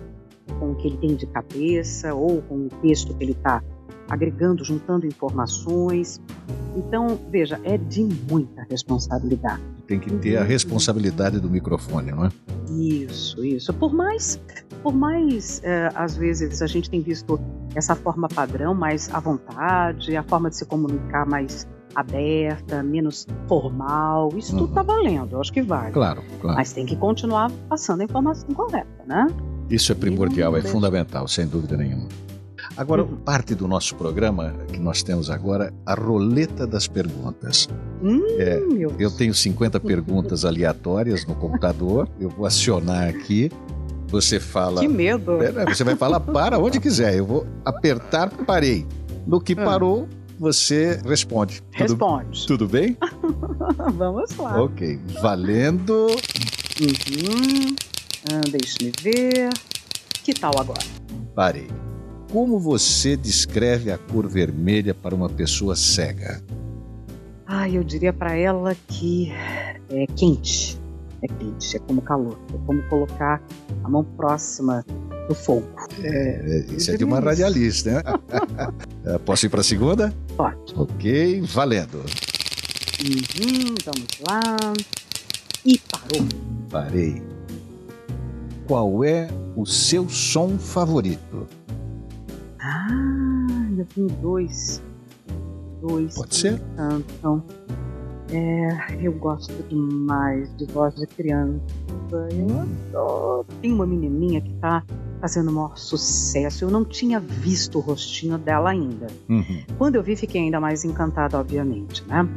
com 0.59 0.71
o 0.71 0.75
que 0.75 0.87
ele 0.87 0.97
tem 0.97 1.15
de 1.15 1.27
cabeça 1.27 2.13
ou 2.13 2.41
com 2.41 2.65
o 2.65 2.69
texto 2.81 3.13
que 3.15 3.23
ele 3.23 3.31
está 3.31 3.63
agregando, 4.11 4.63
juntando 4.63 5.07
informações. 5.07 6.21
Então, 6.75 7.17
veja, 7.31 7.59
é 7.63 7.77
de 7.77 8.03
muita 8.29 8.63
responsabilidade. 8.69 9.61
Tem 9.87 9.99
que 9.99 10.11
ter 10.17 10.37
a 10.37 10.43
responsabilidade 10.43 11.39
do 11.39 11.49
microfone, 11.49 12.11
não 12.11 12.25
é? 12.25 12.29
Isso, 12.69 13.43
isso. 13.43 13.73
Por 13.73 13.93
mais, 13.93 14.39
por 14.83 14.93
mais 14.93 15.61
é, 15.63 15.89
às 15.95 16.17
vezes 16.17 16.61
a 16.61 16.67
gente 16.67 16.89
tem 16.89 17.01
visto 17.01 17.39
essa 17.73 17.95
forma 17.95 18.27
padrão 18.27 18.75
mais 18.75 19.13
à 19.13 19.19
vontade, 19.19 20.15
a 20.15 20.23
forma 20.23 20.49
de 20.49 20.57
se 20.57 20.65
comunicar 20.65 21.25
mais 21.25 21.65
aberta, 21.95 22.83
menos 22.83 23.27
formal, 23.47 24.29
isso 24.37 24.53
uhum. 24.53 24.59
tudo 24.59 24.69
está 24.69 24.83
valendo, 24.83 25.33
eu 25.33 25.41
acho 25.41 25.51
que 25.51 25.61
vale. 25.61 25.91
Claro, 25.91 26.21
claro. 26.39 26.57
Mas 26.57 26.71
tem 26.71 26.85
que 26.85 26.95
continuar 26.95 27.51
passando 27.69 28.01
a 28.01 28.03
informação 28.05 28.47
correta, 28.49 29.03
né? 29.05 29.27
Isso 29.69 29.91
é 29.91 29.95
primordial, 29.95 30.55
é 30.55 30.61
fundamental, 30.61 31.27
sem 31.27 31.47
dúvida 31.47 31.77
nenhuma. 31.77 32.07
Agora, 32.77 33.03
uhum. 33.03 33.17
parte 33.17 33.53
do 33.53 33.67
nosso 33.67 33.95
programa 33.95 34.53
que 34.71 34.79
nós 34.79 35.03
temos 35.03 35.29
agora, 35.29 35.73
a 35.85 35.93
roleta 35.93 36.65
das 36.65 36.87
perguntas. 36.87 37.67
Hum, 38.01 38.21
é, 38.37 38.59
eu 38.97 39.11
tenho 39.11 39.33
50 39.33 39.79
perguntas 39.81 40.45
aleatórias 40.45 41.25
no 41.25 41.35
computador, 41.35 42.07
eu 42.19 42.29
vou 42.29 42.45
acionar 42.45 43.09
aqui. 43.09 43.51
Você 44.07 44.39
fala. 44.41 44.81
Que 44.81 44.89
medo! 44.89 45.37
Você 45.69 45.85
vai 45.85 45.95
falar 45.95 46.19
para 46.19 46.59
onde 46.59 46.79
quiser. 46.81 47.15
Eu 47.15 47.25
vou 47.25 47.47
apertar, 47.63 48.29
parei. 48.29 48.85
No 49.25 49.39
que 49.39 49.53
ah. 49.53 49.63
parou, 49.63 50.07
você 50.37 50.99
responde. 51.05 51.61
Responde. 51.71 52.41
Tudo, 52.41 52.57
tudo 52.57 52.67
bem? 52.67 52.97
Vamos 53.95 54.35
lá. 54.35 54.61
Ok. 54.61 54.99
Valendo. 55.21 56.07
Uhum. 56.81 57.75
Ah, 58.33 58.41
Deixe-me 58.49 58.91
ver. 59.01 59.49
Que 60.23 60.33
tal 60.33 60.51
agora? 60.59 60.81
Parei. 61.33 61.67
Como 62.31 62.57
você 62.57 63.17
descreve 63.17 63.91
a 63.91 63.97
cor 63.97 64.25
vermelha 64.25 64.93
para 64.93 65.13
uma 65.13 65.27
pessoa 65.27 65.75
cega? 65.75 66.41
Ah, 67.45 67.69
eu 67.69 67.83
diria 67.83 68.13
para 68.13 68.33
ela 68.33 68.73
que 68.87 69.29
é 69.89 70.07
quente. 70.15 70.79
É 71.21 71.27
quente, 71.27 71.75
é 71.75 71.79
como 71.79 72.01
calor. 72.01 72.39
É 72.53 72.57
como 72.65 72.81
colocar 72.83 73.43
a 73.83 73.89
mão 73.89 74.05
próxima 74.05 74.85
do 75.27 75.35
fogo. 75.35 75.67
É, 76.01 76.63
é 76.69 76.73
isso 76.73 76.91
é 76.91 76.97
de 76.97 77.03
uma 77.03 77.19
radialista, 77.19 77.91
né? 77.91 78.01
É, 79.03 79.17
posso 79.17 79.47
ir 79.47 79.49
para 79.49 79.61
a 79.61 79.63
segunda? 79.63 80.13
Pode. 80.37 80.75
Ok, 80.75 81.41
valendo. 81.41 81.97
Uhum, 83.03 83.73
vamos 83.83 84.07
lá. 84.29 84.73
E 85.65 85.79
parou. 85.79 86.27
Parei. 86.69 87.23
Qual 88.67 89.03
é 89.03 89.27
o 89.55 89.65
seu 89.65 90.07
som 90.07 90.59
favorito? 90.59 91.47
Ah, 92.63 92.87
eu 93.77 93.85
tenho 93.85 94.07
dois. 94.21 94.81
Dois. 95.81 96.15
Pode 96.15 96.35
ser? 96.35 96.61
Então, 97.17 97.43
É, 98.33 98.97
eu 99.01 99.11
gosto 99.13 99.51
demais 99.67 100.55
de 100.55 100.65
voz 100.65 100.95
de 100.95 101.05
criança. 101.05 101.59
Eu 102.11 102.61
adoro. 102.61 103.45
Tem 103.61 103.73
uma 103.73 103.85
menininha 103.85 104.39
que 104.39 104.53
tá 104.53 104.83
fazendo 105.19 105.49
o 105.49 105.53
maior 105.53 105.77
sucesso. 105.77 106.63
Eu 106.63 106.71
não 106.71 106.85
tinha 106.85 107.19
visto 107.19 107.77
o 107.77 107.81
rostinho 107.81 108.37
dela 108.37 108.69
ainda. 108.69 109.07
Uhum. 109.27 109.63
Quando 109.77 109.95
eu 109.95 110.03
vi, 110.03 110.15
fiquei 110.15 110.41
ainda 110.41 110.59
mais 110.61 110.85
encantada, 110.85 111.37
obviamente, 111.37 112.03
né? 112.07 112.27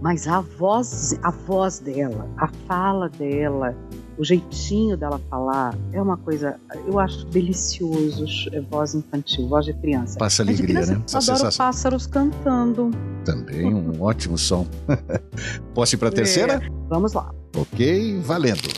Mas 0.00 0.26
a 0.26 0.40
voz, 0.40 1.18
a 1.22 1.30
voz 1.30 1.78
dela, 1.78 2.28
a 2.36 2.48
fala 2.66 3.08
dela, 3.08 3.76
o 4.16 4.24
jeitinho 4.24 4.96
dela 4.96 5.20
falar 5.28 5.76
é 5.92 6.00
uma 6.00 6.16
coisa, 6.16 6.56
eu 6.86 6.98
acho 6.98 7.24
delicioso, 7.26 8.26
é 8.52 8.60
voz 8.60 8.94
infantil, 8.94 9.48
voz 9.48 9.66
de 9.66 9.72
criança. 9.74 10.18
Passa 10.18 10.42
alegria, 10.42 10.66
criança, 10.66 10.92
né? 10.92 10.98
Eu 10.98 11.18
adoro 11.18 11.22
sensação. 11.22 11.66
pássaros 11.66 12.06
cantando. 12.06 12.90
Também 13.24 13.74
um 13.74 14.00
ótimo 14.02 14.38
som. 14.38 14.66
Posso 15.74 15.94
ir 15.94 15.98
para 15.98 16.08
a 16.08 16.12
terceira? 16.12 16.54
É, 16.54 16.68
vamos 16.88 17.12
lá. 17.12 17.32
Ok, 17.56 18.20
valendo. 18.20 18.68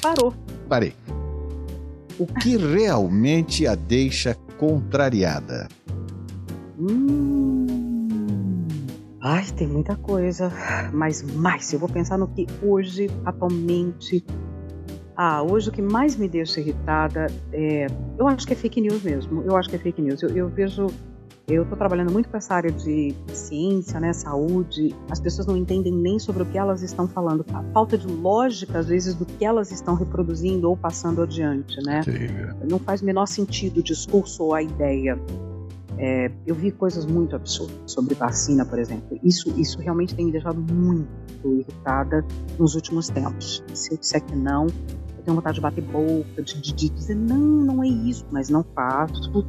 Parou. 0.00 0.34
Parei. 0.68 0.94
O 2.18 2.26
que 2.26 2.56
realmente 2.56 3.66
a 3.66 3.74
deixa 3.74 4.36
contrariada? 4.58 5.68
Hum. 6.78 7.39
Ai, 9.22 9.44
tem 9.54 9.66
muita 9.66 9.96
coisa, 9.96 10.50
mas 10.94 11.22
mais, 11.22 11.70
eu 11.72 11.78
vou 11.78 11.88
pensar 11.88 12.16
no 12.16 12.26
que 12.28 12.46
hoje, 12.62 13.10
atualmente. 13.24 14.24
Ah, 15.14 15.42
hoje 15.42 15.68
o 15.68 15.72
que 15.72 15.82
mais 15.82 16.16
me 16.16 16.26
deixa 16.26 16.60
irritada 16.60 17.26
é. 17.52 17.86
Eu 18.18 18.26
acho 18.26 18.46
que 18.46 18.54
é 18.54 18.56
fake 18.56 18.80
news 18.80 19.02
mesmo. 19.02 19.42
Eu 19.42 19.54
acho 19.56 19.68
que 19.68 19.76
é 19.76 19.78
fake 19.78 20.00
news. 20.00 20.22
Eu, 20.22 20.30
eu 20.30 20.48
vejo. 20.48 20.86
Eu 21.46 21.64
estou 21.64 21.76
trabalhando 21.76 22.12
muito 22.12 22.28
com 22.28 22.36
essa 22.36 22.54
área 22.54 22.70
de 22.70 23.14
ciência, 23.34 23.98
né, 23.98 24.12
saúde. 24.12 24.94
As 25.10 25.20
pessoas 25.20 25.46
não 25.48 25.56
entendem 25.56 25.92
nem 25.92 26.18
sobre 26.18 26.44
o 26.44 26.46
que 26.46 26.56
elas 26.56 26.80
estão 26.80 27.08
falando. 27.08 27.44
A 27.52 27.62
falta 27.74 27.98
de 27.98 28.06
lógica, 28.06 28.78
às 28.78 28.86
vezes, 28.86 29.14
do 29.14 29.26
que 29.26 29.44
elas 29.44 29.72
estão 29.72 29.94
reproduzindo 29.94 30.70
ou 30.70 30.76
passando 30.76 31.20
adiante, 31.22 31.76
né? 31.84 32.02
Sim. 32.02 32.28
Não 32.70 32.78
faz 32.78 33.02
o 33.02 33.04
menor 33.04 33.26
sentido 33.26 33.80
o 33.80 33.82
discurso 33.82 34.44
ou 34.44 34.54
a 34.54 34.62
ideia. 34.62 35.18
É, 36.02 36.30
eu 36.46 36.54
vi 36.54 36.72
coisas 36.72 37.04
muito 37.04 37.36
absurdas 37.36 37.76
sobre 37.84 38.14
vacina, 38.14 38.64
por 38.64 38.78
exemplo. 38.78 39.20
Isso, 39.22 39.52
isso 39.60 39.78
realmente 39.78 40.14
tem 40.14 40.24
me 40.24 40.32
deixado 40.32 40.58
muito 40.58 41.06
irritada 41.44 42.24
nos 42.58 42.74
últimos 42.74 43.10
tempos. 43.10 43.62
Se 43.74 43.92
eu 43.92 43.98
disser 43.98 44.24
que 44.24 44.34
não, 44.34 44.66
eu 44.66 45.22
tenho 45.22 45.34
vontade 45.34 45.56
de 45.56 45.60
bater 45.60 45.84
boca, 45.84 46.42
de, 46.42 46.58
de, 46.58 46.72
de 46.72 46.88
dizer 46.88 47.14
não, 47.14 47.36
não 47.36 47.84
é 47.84 47.88
isso, 47.88 48.24
mas 48.32 48.48
não 48.48 48.64
faço. 48.74 49.46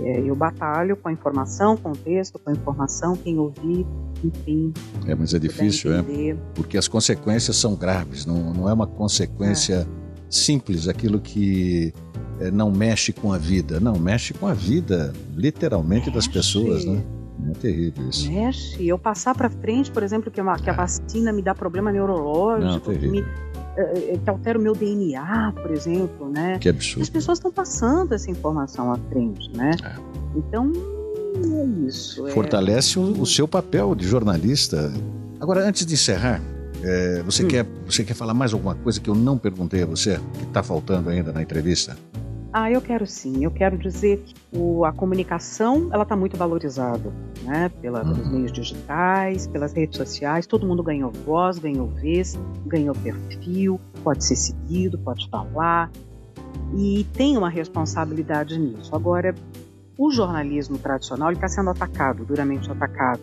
É, 0.00 0.20
eu 0.20 0.34
batalho 0.34 0.96
com 0.96 1.08
a 1.08 1.12
informação, 1.12 1.76
com 1.76 1.92
o 1.92 1.96
texto, 1.96 2.36
com 2.36 2.50
a 2.50 2.52
informação, 2.52 3.16
quem 3.16 3.38
ouvir, 3.38 3.86
enfim. 4.24 4.74
É, 5.06 5.14
mas 5.14 5.34
é 5.34 5.38
difícil, 5.38 5.92
é? 5.94 6.04
Porque 6.52 6.76
as 6.76 6.88
consequências 6.88 7.56
são 7.56 7.76
graves, 7.76 8.26
não, 8.26 8.52
não 8.52 8.68
é 8.68 8.72
uma 8.72 8.88
consequência 8.88 9.86
é. 9.86 9.86
simples, 10.28 10.88
aquilo 10.88 11.20
que 11.20 11.94
é, 12.40 12.50
não 12.50 12.70
mexe 12.70 13.12
com 13.12 13.32
a 13.32 13.38
vida. 13.38 13.80
Não, 13.80 13.98
mexe 13.98 14.34
com 14.34 14.46
a 14.46 14.54
vida, 14.54 15.12
literalmente, 15.34 16.06
mexe. 16.06 16.14
das 16.14 16.28
pessoas, 16.28 16.84
né? 16.84 17.02
É 17.50 17.52
terrível 17.52 18.08
isso. 18.08 18.30
Mexe. 18.30 18.86
Eu 18.86 18.98
passar 18.98 19.34
para 19.34 19.50
frente, 19.50 19.90
por 19.90 20.02
exemplo, 20.02 20.30
que, 20.30 20.40
uma, 20.40 20.58
que 20.58 20.70
a 20.70 20.72
é. 20.72 20.76
vacina 20.76 21.32
me 21.32 21.42
dá 21.42 21.54
problema 21.54 21.92
neurológico, 21.92 22.90
não, 22.90 22.98
que, 22.98 23.08
me, 23.08 23.20
eh, 23.20 24.12
eh, 24.14 24.18
que 24.22 24.30
altera 24.30 24.58
o 24.58 24.62
meu 24.62 24.74
DNA, 24.74 25.52
por 25.52 25.70
exemplo, 25.70 26.28
né? 26.30 26.58
Que 26.58 26.68
absurdo. 26.68 27.02
As 27.02 27.10
pessoas 27.10 27.38
estão 27.38 27.52
passando 27.52 28.14
essa 28.14 28.30
informação 28.30 28.92
à 28.92 28.96
frente, 29.10 29.50
né? 29.54 29.72
É. 29.84 29.94
Então, 30.36 30.72
é 31.44 31.86
isso. 31.86 32.26
É 32.26 32.30
Fortalece 32.30 32.98
o, 32.98 33.20
o, 33.20 33.26
seu 33.26 33.46
papel 33.46 33.94
de 33.94 34.06
jornalista. 34.06 34.92
Agora, 35.38 35.66
antes 35.66 35.84
de 35.84 35.94
encerrar, 35.94 36.40
é, 36.82 37.22
você, 37.22 37.44
hum. 37.44 37.48
quer, 37.48 37.66
você 37.84 38.02
quer 38.02 38.14
falar 38.14 38.32
mais 38.32 38.52
alguma 38.52 38.74
coisa 38.74 39.00
que 39.00 39.10
eu 39.10 39.14
não 39.14 39.36
perguntei 39.36 39.82
a 39.82 39.86
você, 39.86 40.18
que 40.38 40.44
está 40.44 40.62
faltando 40.62 41.10
ainda 41.10 41.32
na 41.32 41.42
entrevista? 41.42 41.96
Ah, 42.58 42.70
eu 42.70 42.80
quero 42.80 43.06
sim. 43.06 43.44
Eu 43.44 43.50
quero 43.50 43.76
dizer 43.76 44.24
que 44.24 44.34
o, 44.56 44.86
a 44.86 44.90
comunicação 44.90 45.90
ela 45.92 46.04
está 46.04 46.16
muito 46.16 46.38
valorizada, 46.38 47.12
né? 47.42 47.68
Pela, 47.82 48.02
uhum. 48.02 48.14
Pelos 48.14 48.28
meios 48.32 48.50
digitais, 48.50 49.46
pelas 49.46 49.74
redes 49.74 49.98
sociais. 49.98 50.46
Todo 50.46 50.66
mundo 50.66 50.82
ganhou 50.82 51.12
voz, 51.12 51.58
ganhou 51.58 51.86
vez, 51.88 52.34
ganhou 52.64 52.94
perfil, 52.94 53.78
pode 54.02 54.24
ser 54.24 54.36
seguido, 54.36 54.96
pode 54.96 55.28
falar 55.28 55.90
e 56.74 57.04
tem 57.12 57.36
uma 57.36 57.50
responsabilidade 57.50 58.58
nisso. 58.58 58.96
Agora, 58.96 59.34
o 59.98 60.10
jornalismo 60.10 60.78
tradicional 60.78 61.32
está 61.32 61.48
sendo 61.48 61.68
atacado, 61.68 62.24
duramente 62.24 62.72
atacado. 62.72 63.20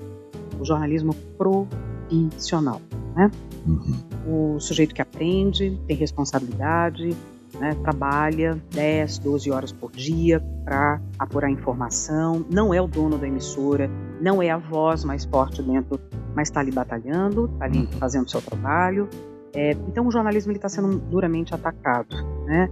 O 0.59 0.63
jornalismo 0.63 1.15
profissional, 1.39 2.79
né? 3.15 3.31
Uhum. 3.65 4.55
O 4.55 4.59
sujeito 4.59 4.93
que 4.93 5.01
aprende 5.01 5.75
tem 5.87 5.97
responsabilidade, 5.97 7.17
né, 7.59 7.75
trabalha 7.83 8.61
10, 8.71 9.19
12 9.19 9.51
horas 9.51 9.71
por 9.71 9.91
dia 9.91 10.41
para 10.63 11.01
apurar 11.19 11.49
informação, 11.49 12.45
não 12.49 12.73
é 12.73 12.81
o 12.81 12.87
dono 12.87 13.17
da 13.17 13.27
emissora, 13.27 13.89
não 14.19 14.41
é 14.41 14.49
a 14.49 14.57
voz 14.57 15.03
mais 15.03 15.25
forte 15.25 15.61
dentro, 15.61 15.99
mas 16.35 16.47
está 16.47 16.59
ali 16.59 16.71
batalhando, 16.71 17.49
está 17.53 17.65
ali 17.65 17.79
uhum. 17.79 17.91
fazendo 17.99 18.25
o 18.25 18.29
seu 18.29 18.41
trabalho. 18.41 19.07
É, 19.53 19.71
então 19.87 20.07
o 20.07 20.11
jornalismo 20.11 20.51
está 20.51 20.67
sendo 20.67 20.97
duramente 20.97 21.53
atacado, 21.53 22.15
né? 22.45 22.67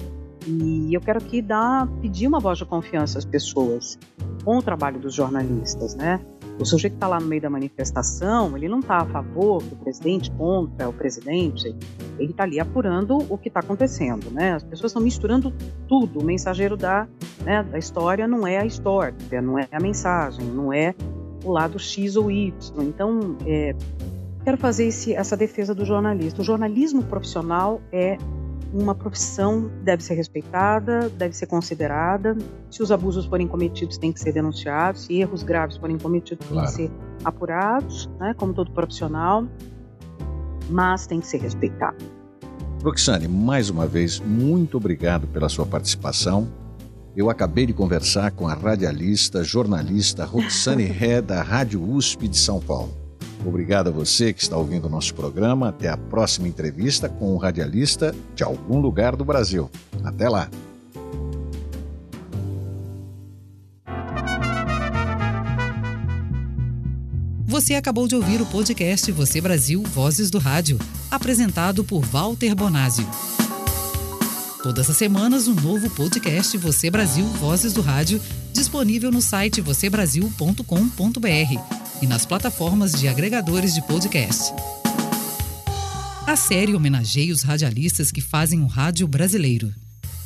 E 0.47 0.91
eu 0.91 0.99
quero 0.99 1.19
aqui 1.19 1.41
dar, 1.41 1.87
pedir 2.01 2.27
uma 2.27 2.39
voz 2.39 2.57
de 2.57 2.65
confiança 2.65 3.19
às 3.19 3.25
pessoas 3.25 3.99
com 4.43 4.57
o 4.57 4.61
trabalho 4.61 4.99
dos 4.99 5.13
jornalistas, 5.13 5.93
né? 5.93 6.19
O 6.59 6.65
sujeito 6.65 6.93
que 6.93 6.97
está 6.97 7.07
lá 7.07 7.19
no 7.19 7.25
meio 7.25 7.41
da 7.41 7.49
manifestação, 7.49 8.55
ele 8.55 8.67
não 8.67 8.79
está 8.79 8.97
a 8.97 9.05
favor 9.05 9.63
do 9.63 9.75
presidente, 9.77 10.29
contra 10.31 10.87
o 10.87 10.93
presidente, 10.93 11.75
ele 12.19 12.31
está 12.31 12.43
ali 12.43 12.59
apurando 12.59 13.17
o 13.29 13.37
que 13.37 13.47
está 13.47 13.61
acontecendo, 13.61 14.29
né? 14.31 14.53
As 14.53 14.63
pessoas 14.63 14.91
estão 14.91 15.01
misturando 15.01 15.51
tudo. 15.87 16.19
O 16.19 16.23
mensageiro 16.23 16.77
da, 16.77 17.07
né, 17.43 17.63
da 17.63 17.79
história 17.79 18.27
não 18.27 18.45
é 18.45 18.59
a 18.59 18.65
história, 18.65 19.41
não 19.41 19.57
é 19.57 19.67
a 19.71 19.79
mensagem, 19.79 20.45
não 20.45 20.71
é 20.71 20.93
o 21.43 21.51
lado 21.51 21.79
X 21.79 22.15
ou 22.15 22.29
Y. 22.29 22.53
Então, 22.83 23.35
é, 23.45 23.75
quero 24.43 24.57
fazer 24.57 24.85
esse, 24.85 25.13
essa 25.13 25.35
defesa 25.35 25.73
do 25.73 25.85
jornalista. 25.85 26.41
O 26.41 26.43
jornalismo 26.43 27.03
profissional 27.03 27.81
é 27.91 28.17
uma 28.73 28.95
profissão 28.95 29.69
deve 29.83 30.03
ser 30.03 30.13
respeitada, 30.13 31.09
deve 31.09 31.35
ser 31.35 31.45
considerada. 31.45 32.37
Se 32.69 32.81
os 32.81 32.91
abusos 32.91 33.25
forem 33.25 33.47
cometidos, 33.47 33.97
tem 33.97 34.11
que 34.11 34.19
ser 34.19 34.31
denunciados. 34.31 35.05
Se 35.05 35.19
erros 35.19 35.43
graves 35.43 35.77
forem 35.77 35.97
cometidos, 35.97 36.47
claro. 36.47 36.67
tem 36.73 36.87
que 36.87 36.93
ser 36.93 36.97
apurados, 37.23 38.09
né, 38.19 38.33
como 38.37 38.53
todo 38.53 38.71
profissional. 38.71 39.45
Mas 40.69 41.05
tem 41.05 41.19
que 41.19 41.27
ser 41.27 41.39
respeitado. 41.39 41.97
Roxane, 42.83 43.27
mais 43.27 43.69
uma 43.69 43.85
vez, 43.85 44.19
muito 44.19 44.77
obrigado 44.77 45.27
pela 45.27 45.49
sua 45.49 45.65
participação. 45.65 46.47
Eu 47.15 47.29
acabei 47.29 47.65
de 47.65 47.73
conversar 47.73 48.31
com 48.31 48.47
a 48.47 48.53
radialista, 48.53 49.43
jornalista 49.43 50.23
Roxane 50.23 50.85
Ré, 50.87 51.21
da 51.21 51.43
Rádio 51.43 51.83
USP 51.83 52.27
de 52.27 52.37
São 52.37 52.59
Paulo. 52.61 53.00
Obrigado 53.45 53.89
a 53.89 53.91
você 53.91 54.33
que 54.33 54.41
está 54.41 54.55
ouvindo 54.55 54.85
o 54.85 54.89
nosso 54.89 55.13
programa. 55.13 55.69
Até 55.69 55.89
a 55.89 55.97
próxima 55.97 56.47
entrevista 56.47 57.09
com 57.09 57.33
um 57.33 57.37
radialista 57.37 58.15
de 58.35 58.43
algum 58.43 58.79
lugar 58.79 59.15
do 59.15 59.25
Brasil. 59.25 59.69
Até 60.03 60.29
lá! 60.29 60.49
Você 67.51 67.75
acabou 67.75 68.07
de 68.07 68.15
ouvir 68.15 68.41
o 68.41 68.45
podcast 68.45 69.11
Você 69.11 69.41
Brasil 69.41 69.83
Vozes 69.83 70.31
do 70.31 70.39
Rádio, 70.39 70.79
apresentado 71.09 71.83
por 71.83 72.01
Walter 72.05 72.55
Bonásio. 72.55 73.05
Todas 74.63 74.89
as 74.89 74.95
semanas, 74.95 75.49
um 75.49 75.55
novo 75.55 75.89
podcast 75.89 76.57
Você 76.57 76.89
Brasil 76.89 77.25
Vozes 77.25 77.73
do 77.73 77.81
Rádio, 77.81 78.21
disponível 78.53 79.11
no 79.11 79.21
site 79.21 79.59
vocêbrasil.com.br 79.59 81.80
e 82.01 82.07
nas 82.07 82.25
plataformas 82.25 82.93
de 82.93 83.07
agregadores 83.07 83.73
de 83.73 83.81
podcast. 83.81 84.53
A 86.25 86.35
série 86.35 86.73
homenageia 86.73 87.33
os 87.33 87.43
radialistas 87.43 88.11
que 88.11 88.21
fazem 88.21 88.61
o 88.61 88.67
rádio 88.67 89.07
brasileiro. 89.07 89.73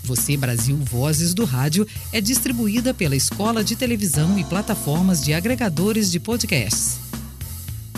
Você 0.03 0.37
Brasil 0.37 0.77
Vozes 0.77 1.33
do 1.33 1.45
Rádio 1.45 1.87
é 2.13 2.21
distribuída 2.21 2.93
pela 2.93 3.15
Escola 3.15 3.63
de 3.63 3.75
Televisão 3.75 4.37
e 4.37 4.43
plataformas 4.43 5.23
de 5.23 5.33
agregadores 5.33 6.11
de 6.11 6.19
podcasts. 6.19 6.99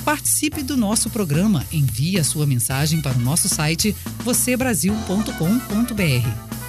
Participe 0.05 0.63
do 0.63 0.78
nosso 0.78 1.09
programa, 1.09 1.65
envie 1.71 2.17
a 2.17 2.23
sua 2.23 2.45
mensagem 2.45 3.01
para 3.01 3.17
o 3.17 3.21
nosso 3.21 3.49
site 3.49 3.93
vocêbrasil.com.br 4.23 6.66